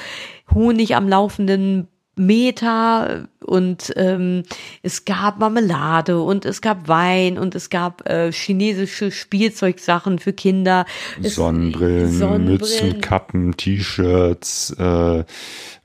[0.53, 1.87] Honig am laufenden
[2.19, 4.43] Meter und ähm,
[4.83, 10.85] es gab Marmelade und es gab Wein und es gab äh, chinesische Spielzeugsachen für Kinder.
[11.21, 15.23] Sonnenbrillen, Sonnenbrillen, Mützen, Kappen, T-Shirts, äh,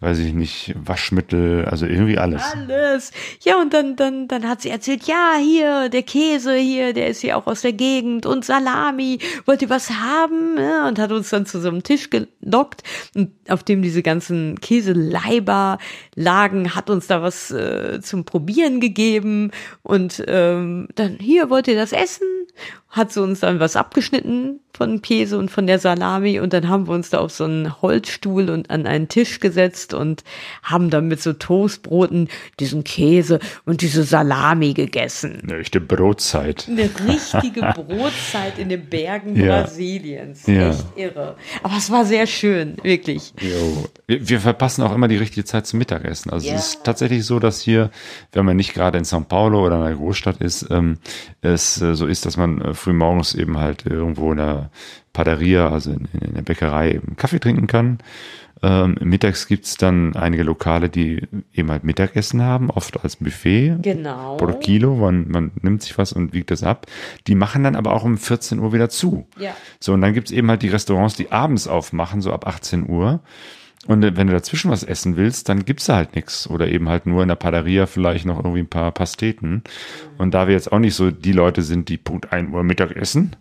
[0.03, 2.43] weiß ich nicht, Waschmittel, also irgendwie alles.
[2.43, 3.13] Alles.
[3.45, 7.21] Ja, und dann, dann, dann hat sie erzählt, ja, hier, der Käse hier, der ist
[7.21, 10.59] hier auch aus der Gegend und Salami, wollt ihr was haben?
[10.89, 12.83] Und hat uns dann zu so einem Tisch gelockt,
[13.49, 15.79] auf dem diese ganzen Käseleiber
[16.17, 19.53] lagen, hat uns da was äh, zum Probieren gegeben
[19.85, 22.27] und ähm, dann, hier, wollt ihr das essen?
[22.93, 26.87] Hat sie uns dann was abgeschnitten von Käse und von der Salami und dann haben
[26.87, 30.25] wir uns da auf so einen Holzstuhl und an einen Tisch gesetzt und
[30.63, 32.29] haben dann mit so Toastbroten
[32.61, 35.41] diesen Käse und diese Salami gegessen.
[35.43, 36.69] Eine echte Brotzeit.
[36.69, 39.63] Eine richtige Brotzeit in den Bergen ja.
[39.63, 40.47] Brasiliens.
[40.47, 40.71] Ja.
[40.71, 41.37] Echt irre.
[41.63, 43.33] Aber es war sehr schön, wirklich.
[43.41, 43.89] Jo.
[44.07, 46.31] Wir, wir verpassen auch immer die richtige Zeit zum Mittagessen.
[46.31, 46.55] Also ja.
[46.55, 47.91] es ist tatsächlich so, dass hier,
[48.33, 50.99] wenn man nicht gerade in São Paulo oder in einer Großstadt ist, ähm,
[51.41, 54.71] es äh, so ist, dass man äh, früh morgens eben halt irgendwo in der
[55.13, 57.99] Paderia, also in, in der Bäckerei, eben Kaffee trinken kann.
[58.65, 63.77] Ähm, mittags gibt's dann einige Lokale, die eben halt Mittagessen haben, oft als Buffet.
[63.83, 64.37] Genau.
[64.37, 66.87] Pro Kilo, man, man nimmt sich was und wiegt das ab.
[67.27, 69.27] Die machen dann aber auch um 14 Uhr wieder zu.
[69.37, 69.55] Ja.
[69.81, 73.21] So, und dann gibt's eben halt die Restaurants, die abends aufmachen, so ab 18 Uhr.
[73.87, 76.49] Und wenn du dazwischen was essen willst, dann gibt's da halt nichts.
[76.49, 79.65] Oder eben halt nur in der Padaria vielleicht noch irgendwie ein paar Pasteten.
[80.19, 82.95] Und da wir jetzt auch nicht so die Leute sind, die Punkt 1 Uhr Mittag
[82.95, 83.35] essen,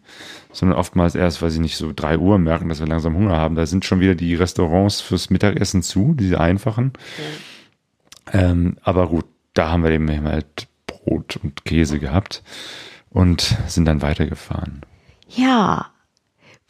[0.51, 3.55] sondern oftmals erst, weil sie nicht so drei Uhr merken, dass wir langsam Hunger haben,
[3.55, 6.93] da sind schon wieder die Restaurants fürs Mittagessen zu, diese einfachen.
[8.33, 8.39] Ja.
[8.41, 12.41] Ähm, aber gut, da haben wir eben halt Brot und Käse gehabt
[13.11, 14.81] und sind dann weitergefahren.
[15.29, 15.90] Ja,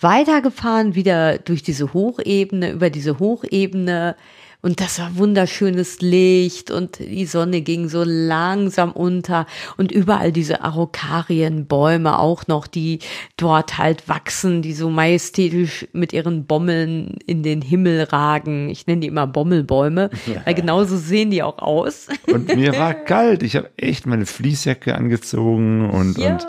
[0.01, 4.15] weitergefahren, wieder durch diese Hochebene, über diese Hochebene
[4.61, 9.47] und das war wunderschönes Licht und die Sonne ging so langsam unter
[9.77, 12.99] und überall diese Arokarienbäume auch noch, die
[13.37, 18.69] dort halt wachsen, die so majestätisch mit ihren Bommeln in den Himmel ragen.
[18.69, 20.41] Ich nenne die immer Bommelbäume, ja.
[20.45, 22.07] weil genauso sehen die auch aus.
[22.31, 23.43] Und mir war kalt.
[23.43, 26.33] Ich habe echt meine Fließjacke angezogen und, ja.
[26.33, 26.47] und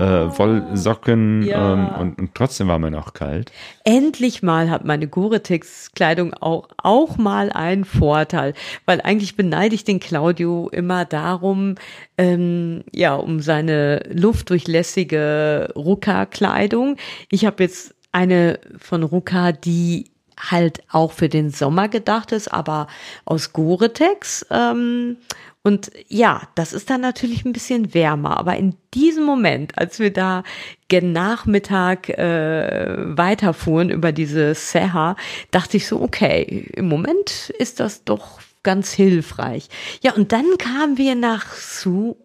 [0.00, 1.72] äh, Wollsocken ja.
[1.74, 3.52] ähm, und, und trotzdem war mir noch kalt.
[3.84, 8.54] Endlich mal hat meine Gore-Tex-Kleidung auch, auch mal einen Vorteil,
[8.86, 11.74] weil eigentlich beneide ich den Claudio immer darum,
[12.16, 16.96] ähm, ja, um seine luftdurchlässige Ruka-Kleidung.
[17.28, 22.86] Ich habe jetzt eine von Ruka, die halt auch für den Sommer gedacht ist, aber
[23.24, 24.46] aus Gore-Tex.
[24.50, 25.16] Ähm,
[25.64, 28.36] und ja, das ist dann natürlich ein bisschen wärmer.
[28.36, 30.42] Aber in diesem Moment, als wir da
[30.88, 35.16] gen Nachmittag äh, weiterfuhren über diese Serra,
[35.52, 39.68] dachte ich so, okay, im Moment ist das doch ganz hilfreich.
[40.02, 42.16] Ja, und dann kamen wir nach Su,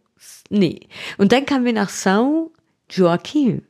[0.50, 2.50] nee, und dann kamen wir nach São
[2.90, 3.67] Joaquim.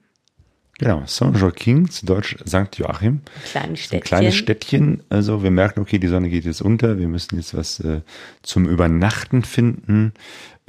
[0.79, 2.77] Genau, Saint-Joachim, zu Deutsch St.
[2.77, 3.21] Joachim.
[3.51, 3.97] Kleines Städtchen.
[3.97, 5.03] Ein kleines Städtchen.
[5.09, 8.01] Also wir merken, okay, die Sonne geht jetzt unter, wir müssen jetzt was äh,
[8.43, 10.13] zum Übernachten finden,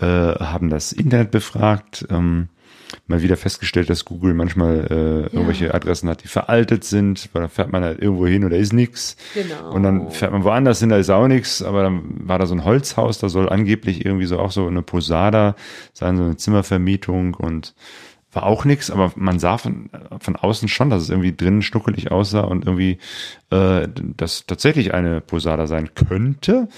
[0.00, 2.48] äh, haben das Internet befragt, ähm,
[3.06, 5.32] mal wieder festgestellt, dass Google manchmal äh, ja.
[5.32, 8.56] irgendwelche Adressen hat, die veraltet sind, weil da fährt man halt irgendwo hin und da
[8.56, 9.16] ist nichts.
[9.34, 9.72] Genau.
[9.72, 12.54] Und dann fährt man woanders hin, da ist auch nichts, aber dann war da so
[12.54, 15.54] ein Holzhaus, da soll angeblich irgendwie so auch so eine Posada
[15.92, 17.74] sein, so eine Zimmervermietung und
[18.32, 22.10] war auch nichts, aber man sah von, von außen schon, dass es irgendwie drinnen schnuckelig
[22.10, 22.98] aussah und irgendwie
[23.50, 26.68] äh, das tatsächlich eine Posada sein könnte.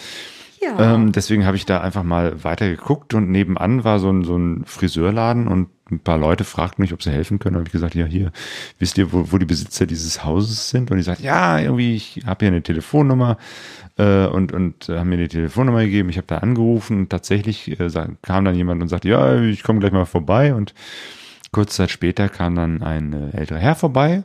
[0.62, 0.94] Ja.
[0.94, 4.36] Ähm, deswegen habe ich da einfach mal weiter geguckt und nebenan war so ein, so
[4.36, 7.56] ein Friseurladen und ein paar Leute fragten mich, ob sie helfen können.
[7.56, 8.30] Und ich gesagt, ja, hier,
[8.78, 10.90] wisst ihr, wo, wo die Besitzer dieses Hauses sind?
[10.90, 13.38] Und die sagt, ja, irgendwie, ich habe hier eine Telefonnummer
[13.96, 16.10] äh, und, und haben mir die Telefonnummer gegeben.
[16.10, 17.88] Ich habe da angerufen und tatsächlich äh,
[18.22, 20.74] kam dann jemand und sagte, ja, ich komme gleich mal vorbei und
[21.52, 24.24] Kurze Zeit später kam dann ein äh, älterer Herr vorbei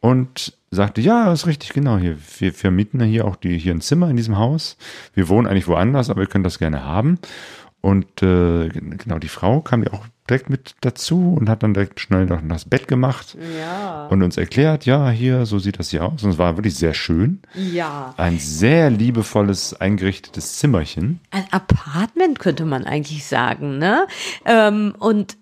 [0.00, 4.10] und sagte, ja, ist richtig, genau, hier, wir vermieten hier auch die, hier ein Zimmer
[4.10, 4.76] in diesem Haus.
[5.14, 7.18] Wir wohnen eigentlich woanders, aber wir können das gerne haben.
[7.80, 12.00] Und äh, genau, die Frau kam ja auch direkt mit dazu und hat dann direkt
[12.00, 14.06] schnell noch das Bett gemacht ja.
[14.06, 16.22] und uns erklärt, ja, hier, so sieht das hier aus.
[16.22, 17.42] Und es war wirklich sehr schön.
[17.54, 18.14] Ja.
[18.16, 21.20] Ein sehr liebevolles, eingerichtetes Zimmerchen.
[21.30, 24.06] Ein Apartment könnte man eigentlich sagen, ne?
[24.46, 25.36] Ähm, und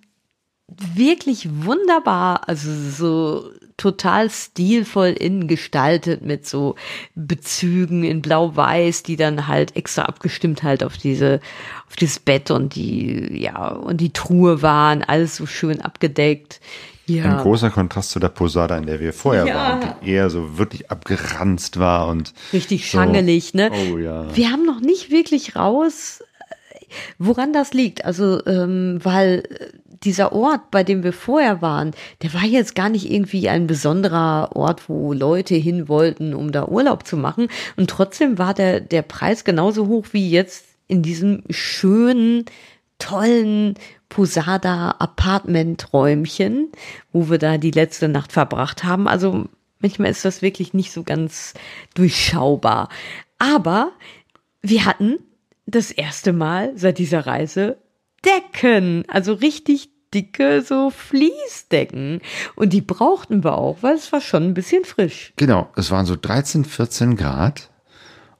[0.94, 6.76] wirklich wunderbar, also so total stilvoll innen gestaltet mit so
[7.14, 11.40] Bezügen in blau-weiß, die dann halt extra abgestimmt halt auf diese,
[11.88, 16.60] auf dieses Bett und die, ja, und die Truhe waren, alles so schön abgedeckt.
[17.06, 17.24] Ja.
[17.24, 19.54] Ein großer Kontrast zu der Posada, in der wir vorher Ja.
[19.54, 23.70] waren, die eher so wirklich abgeranzt war und Richtig so- schangelig, ne?
[23.90, 24.34] Oh ja.
[24.36, 26.22] Wir haben noch nicht wirklich raus,
[27.18, 28.04] woran das liegt.
[28.04, 32.88] Also, ähm, weil äh, dieser Ort, bei dem wir vorher waren, der war jetzt gar
[32.88, 37.48] nicht irgendwie ein besonderer Ort, wo Leute hin wollten, um da Urlaub zu machen.
[37.76, 42.44] Und trotzdem war der, der Preis genauso hoch wie jetzt in diesem schönen,
[42.98, 43.74] tollen
[44.08, 46.70] Posada Apartment-Räumchen,
[47.12, 49.08] wo wir da die letzte Nacht verbracht haben.
[49.08, 49.46] Also
[49.80, 51.54] manchmal ist das wirklich nicht so ganz
[51.94, 52.88] durchschaubar.
[53.38, 53.92] Aber
[54.60, 55.18] wir hatten
[55.66, 57.78] das erste Mal seit dieser Reise
[58.24, 62.20] Decken, also richtig dicke so Fließdecken.
[62.54, 65.32] Und die brauchten wir auch, weil es war schon ein bisschen frisch.
[65.36, 67.70] Genau, es waren so 13, 14 Grad.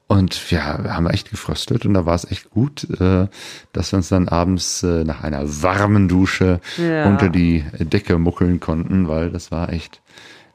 [0.07, 3.27] Und wir haben echt gefröstet und da war es echt gut, äh,
[3.71, 7.07] dass wir uns dann abends äh, nach einer warmen Dusche Ja.
[7.07, 10.01] unter die Decke muckeln konnten, weil das war echt,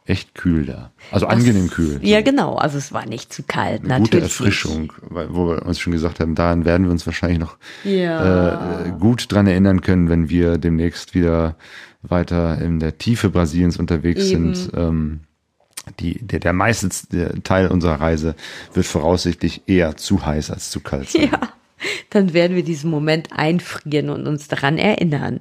[0.09, 0.91] echt kühl da.
[1.11, 2.01] Also angenehm kühl.
[2.03, 2.55] Ja, genau.
[2.57, 4.11] Also es war nicht zu kalt, Eine natürlich.
[4.11, 7.57] gute Erfrischung, weil, wo wir uns schon gesagt haben, daran werden wir uns wahrscheinlich noch
[7.85, 8.85] Ja.
[8.87, 11.57] äh, gut dran erinnern können, wenn wir demnächst wieder
[12.03, 14.55] weiter in der Tiefe Brasiliens unterwegs Eben.
[14.55, 14.71] sind.
[14.75, 15.21] Ähm,
[16.01, 16.89] die, der, der meiste
[17.43, 18.35] Teil unserer Reise
[18.75, 21.31] wird voraussichtlich eher zu heiß als zu kalt sein.
[21.33, 21.41] Ja,
[22.11, 25.41] dann werden wir diesen Moment einfrieren und uns daran erinnern.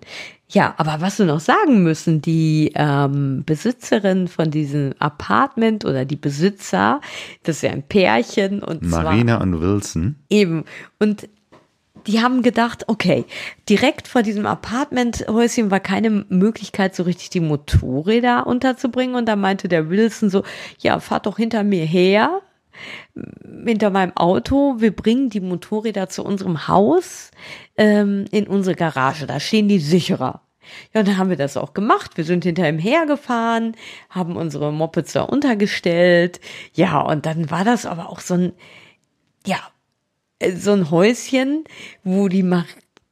[0.49, 6.15] Ja, aber was wir noch sagen müssen, die ähm, Besitzerin von diesem Apartment oder die
[6.15, 7.01] Besitzer,
[7.43, 10.15] das ist ja ein Pärchen und zwar Marina und Wilson.
[10.29, 10.63] Eben.
[10.99, 11.27] Und
[12.07, 13.25] die haben gedacht, okay,
[13.67, 19.15] direkt vor diesem Apartmenthäuschen war keine Möglichkeit, so richtig die Motorräder unterzubringen.
[19.15, 20.43] Und da meinte der Wilson so,
[20.79, 22.41] ja, fahrt doch hinter mir her,
[23.65, 24.75] hinter meinem Auto.
[24.79, 27.31] Wir bringen die Motorräder zu unserem Haus
[27.77, 29.27] ähm, in unsere Garage.
[29.27, 30.41] Da stehen die sicherer.
[30.93, 32.17] Ja, und dann haben wir das auch gemacht.
[32.17, 33.75] Wir sind hinter ihm hergefahren,
[34.09, 36.41] haben unsere Mopeds da untergestellt.
[36.73, 38.53] Ja, und dann war das aber auch so ein,
[39.45, 39.59] ja,
[40.39, 41.63] äh, so ein Häuschen,
[42.03, 42.65] wo die Mar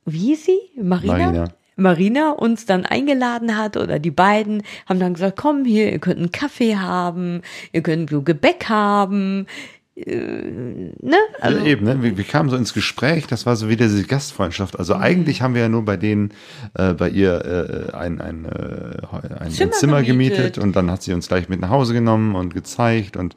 [0.05, 0.59] wie hieß sie?
[0.79, 1.17] Marina?
[1.17, 1.47] Marina.
[1.75, 6.17] Marina uns dann eingeladen hat oder die beiden haben dann gesagt, komm hier, ihr könnt
[6.17, 9.47] einen Kaffee haben, ihr könnt so Gebäck haben,
[9.95, 11.17] äh, ne?
[11.39, 12.03] Also eben, ne?
[12.03, 14.77] wir, wir kamen so ins Gespräch, das war so wieder diese Gastfreundschaft.
[14.77, 16.31] Also eigentlich haben wir ja nur bei denen,
[16.73, 18.97] äh, bei ihr äh, ein, ein, äh,
[19.39, 20.37] ein, Zimmer ein Zimmer gemietet.
[20.37, 20.57] gemietet.
[20.57, 23.35] und dann hat sie uns gleich mit nach Hause genommen und gezeigt und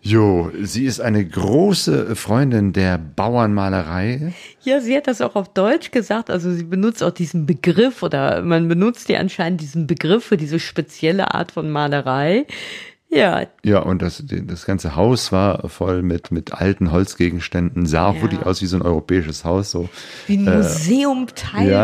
[0.00, 4.32] Jo, sie ist eine große Freundin der Bauernmalerei.
[4.62, 6.28] Ja, sie hat das auch auf Deutsch gesagt.
[6.30, 10.58] Also sie benutzt auch diesen Begriff oder man benutzt ja anscheinend diesen Begriff für diese
[10.58, 12.46] spezielle Art von Malerei.
[13.14, 18.22] Ja, Ja, und das, das ganze Haus war voll mit, mit alten Holzgegenständen, sah Ja.
[18.22, 19.90] wirklich aus wie so ein europäisches Haus, so.
[20.26, 21.34] wie ein Museum Ja,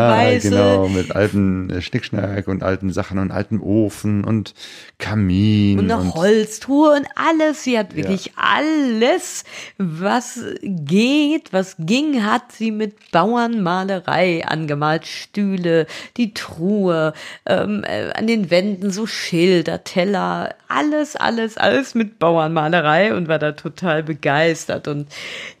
[0.09, 0.49] teilweise.
[0.49, 4.55] genau, mit alten äh, Schnickschnack und alten Sachen und altem Ofen und
[4.97, 5.77] Kamin.
[5.77, 7.63] Und eine Holztruhe und alles.
[7.63, 9.43] Sie hat wirklich alles,
[9.77, 15.05] was geht, was ging, hat sie mit Bauernmalerei angemalt.
[15.05, 15.85] Stühle,
[16.17, 17.13] die Truhe,
[17.45, 23.39] ähm, äh, an den Wänden so Schilder, Teller, alles, alles, alles mit Bauernmalerei und war
[23.39, 25.07] da total begeistert und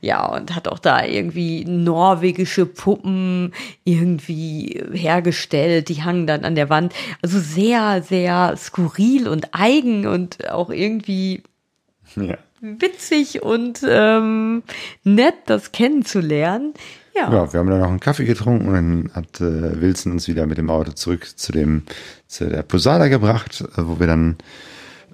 [0.01, 3.53] ja, und hat auch da irgendwie norwegische Puppen
[3.83, 6.93] irgendwie hergestellt, die hangen dann an der Wand.
[7.21, 11.43] Also sehr, sehr skurril und eigen und auch irgendwie
[12.15, 12.37] Ja.
[12.61, 14.63] witzig und ähm,
[15.03, 16.73] nett, das kennenzulernen.
[17.15, 20.27] Ja, Ja, wir haben dann noch einen Kaffee getrunken und dann hat äh, Wilson uns
[20.27, 21.83] wieder mit dem Auto zurück zu dem
[22.27, 24.37] zu der Posada gebracht, äh, wo wir dann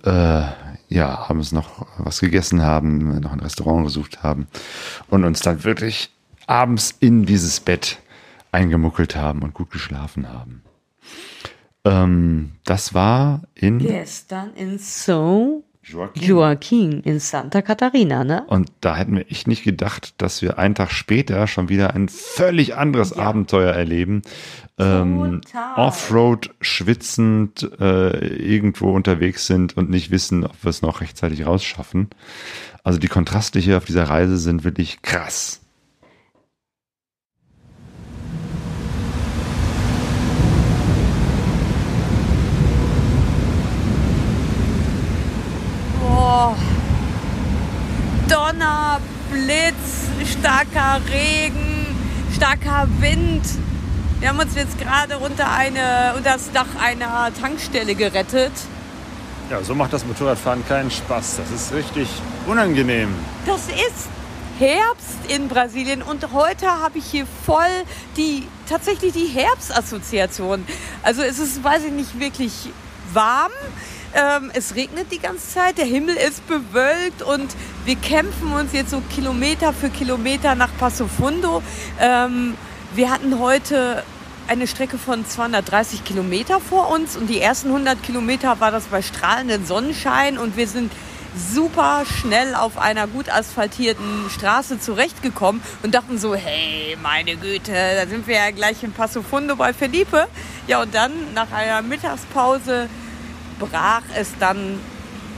[0.05, 0.43] äh,
[0.87, 4.47] ja abends noch was gegessen haben, noch ein Restaurant gesucht haben
[5.09, 6.09] und uns dann wirklich
[6.47, 7.99] abends in dieses Bett
[8.51, 10.63] eingemuckelt haben und gut geschlafen haben.
[11.83, 16.23] Ähm, das war in gestern in So Joaquin.
[16.23, 18.43] Joaquin in Santa Catarina, ne?
[18.47, 22.09] Und da hätten wir echt nicht gedacht, dass wir einen Tag später schon wieder ein
[22.09, 24.23] völlig anderes Abenteuer erleben.
[24.79, 25.41] Ähm.
[25.75, 32.09] Offroad schwitzend äh, irgendwo unterwegs sind und nicht wissen, ob wir es noch rechtzeitig rausschaffen.
[32.83, 35.61] Also die Kontraste hier auf dieser Reise sind wirklich krass.
[48.27, 48.99] Donner,
[49.31, 51.85] Blitz, starker Regen,
[52.35, 53.43] starker Wind.
[54.19, 58.51] Wir haben uns jetzt gerade unter, eine, unter das Dach einer Tankstelle gerettet.
[59.51, 61.37] Ja, so macht das Motorradfahren keinen Spaß.
[61.37, 62.09] Das ist richtig
[62.47, 63.13] unangenehm.
[63.45, 64.09] Das ist
[64.57, 67.83] Herbst in Brasilien und heute habe ich hier voll
[68.17, 70.65] die tatsächlich die Herbstassoziation.
[71.03, 72.69] Also es ist, weiß ich nicht, wirklich
[73.13, 73.51] warm.
[74.15, 77.53] Ähm, es regnet die ganze Zeit, der Himmel ist bewölkt und
[77.83, 81.61] wir kämpfen uns jetzt so Kilometer für Kilometer nach Passo Fundo.
[81.99, 82.53] Ähm,
[82.93, 84.03] wir hatten heute
[84.47, 89.01] eine Strecke von 230 Kilometer vor uns und die ersten 100 Kilometer war das bei
[89.01, 90.93] strahlendem Sonnenschein und wir sind
[91.35, 98.07] super schnell auf einer gut asphaltierten Straße zurechtgekommen und dachten so, hey, meine Güte, da
[98.07, 100.29] sind wir ja gleich in Passo Fundo bei Felipe.
[100.67, 102.87] Ja, und dann nach einer Mittagspause
[103.59, 104.79] brach es dann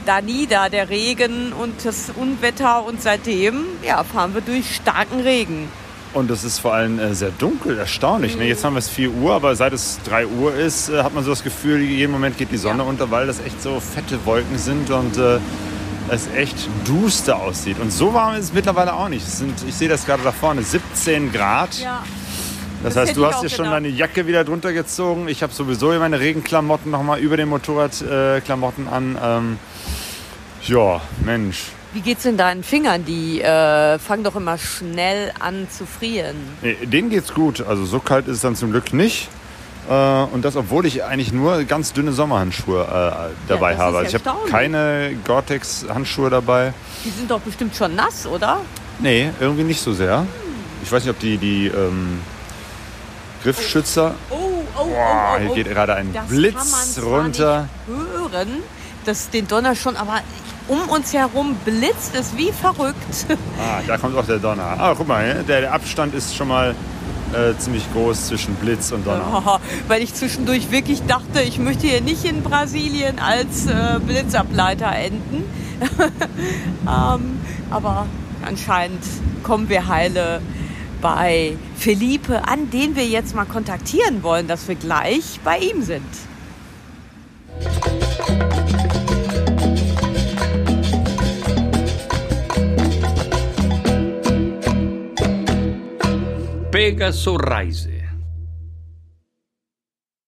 [0.06, 5.68] da nieder, der Regen und das Unwetter und seitdem ja, fahren wir durch starken Regen.
[6.14, 8.34] Und es ist vor allem äh, sehr dunkel, erstaunlich.
[8.36, 8.46] Ne?
[8.46, 11.22] Jetzt haben wir es 4 Uhr, aber seit es 3 Uhr ist, äh, hat man
[11.22, 12.88] so das Gefühl, jeden Moment geht die Sonne Ja.
[12.88, 15.38] unter, weil das echt so fette Wolken sind und äh,
[16.08, 16.56] es echt
[16.86, 17.78] duster aussieht.
[17.78, 19.26] Und so warm ist es mittlerweile auch nicht.
[19.28, 21.78] Sind, ich sehe das gerade da vorne, 17 Grad.
[21.78, 22.02] Ja,
[22.82, 23.74] das, das heißt, du hast dir schon gedacht.
[23.74, 25.28] deine Jacke wieder drunter gezogen.
[25.28, 29.18] Ich habe sowieso meine Regenklamotten nochmal über den Motorradklamotten äh, an.
[29.22, 29.58] Ähm,
[30.66, 31.72] ja, Mensch.
[31.94, 33.04] Wie geht's denn deinen Fingern?
[33.04, 36.36] Die äh, fangen doch immer schnell an zu frieren.
[36.60, 37.62] Nee, denen geht's gut.
[37.66, 39.28] Also so kalt ist es dann zum Glück nicht.
[39.88, 39.92] Äh,
[40.32, 43.98] und das, obwohl ich eigentlich nur ganz dünne Sommerhandschuhe äh, dabei ist habe.
[43.98, 46.74] Also ich habe keine Gore-Tex-Handschuhe dabei.
[47.04, 48.60] Die sind doch bestimmt schon nass, oder?
[48.98, 50.26] Nee, irgendwie nicht so sehr.
[50.82, 52.20] Ich weiß nicht, ob die, die ähm,
[53.48, 54.14] Griffschützer...
[54.30, 54.36] Oh,
[54.78, 55.54] oh, Boah, oh, hier oh.
[55.54, 57.68] geht gerade ein Das kann Blitz man zwar runter.
[57.86, 58.48] Nicht hören,
[59.06, 60.20] dass den Donner schon, aber
[60.68, 62.96] um uns herum blitzt es wie verrückt.
[63.58, 64.76] Ah, da kommt auch der Donner.
[64.78, 66.74] Ah, guck mal, der, der Abstand ist schon mal
[67.32, 69.60] äh, ziemlich groß zwischen Blitz und Donner.
[69.88, 75.44] Weil ich zwischendurch wirklich dachte, ich möchte hier nicht in Brasilien als äh, Blitzableiter enden.
[76.86, 77.40] ähm,
[77.70, 78.06] aber
[78.44, 79.02] anscheinend
[79.42, 80.42] kommen wir heile
[81.00, 86.02] bei Felipe an, den wir jetzt mal kontaktieren wollen, dass wir gleich bei ihm sind.
[96.70, 97.97] Pegaso Rise.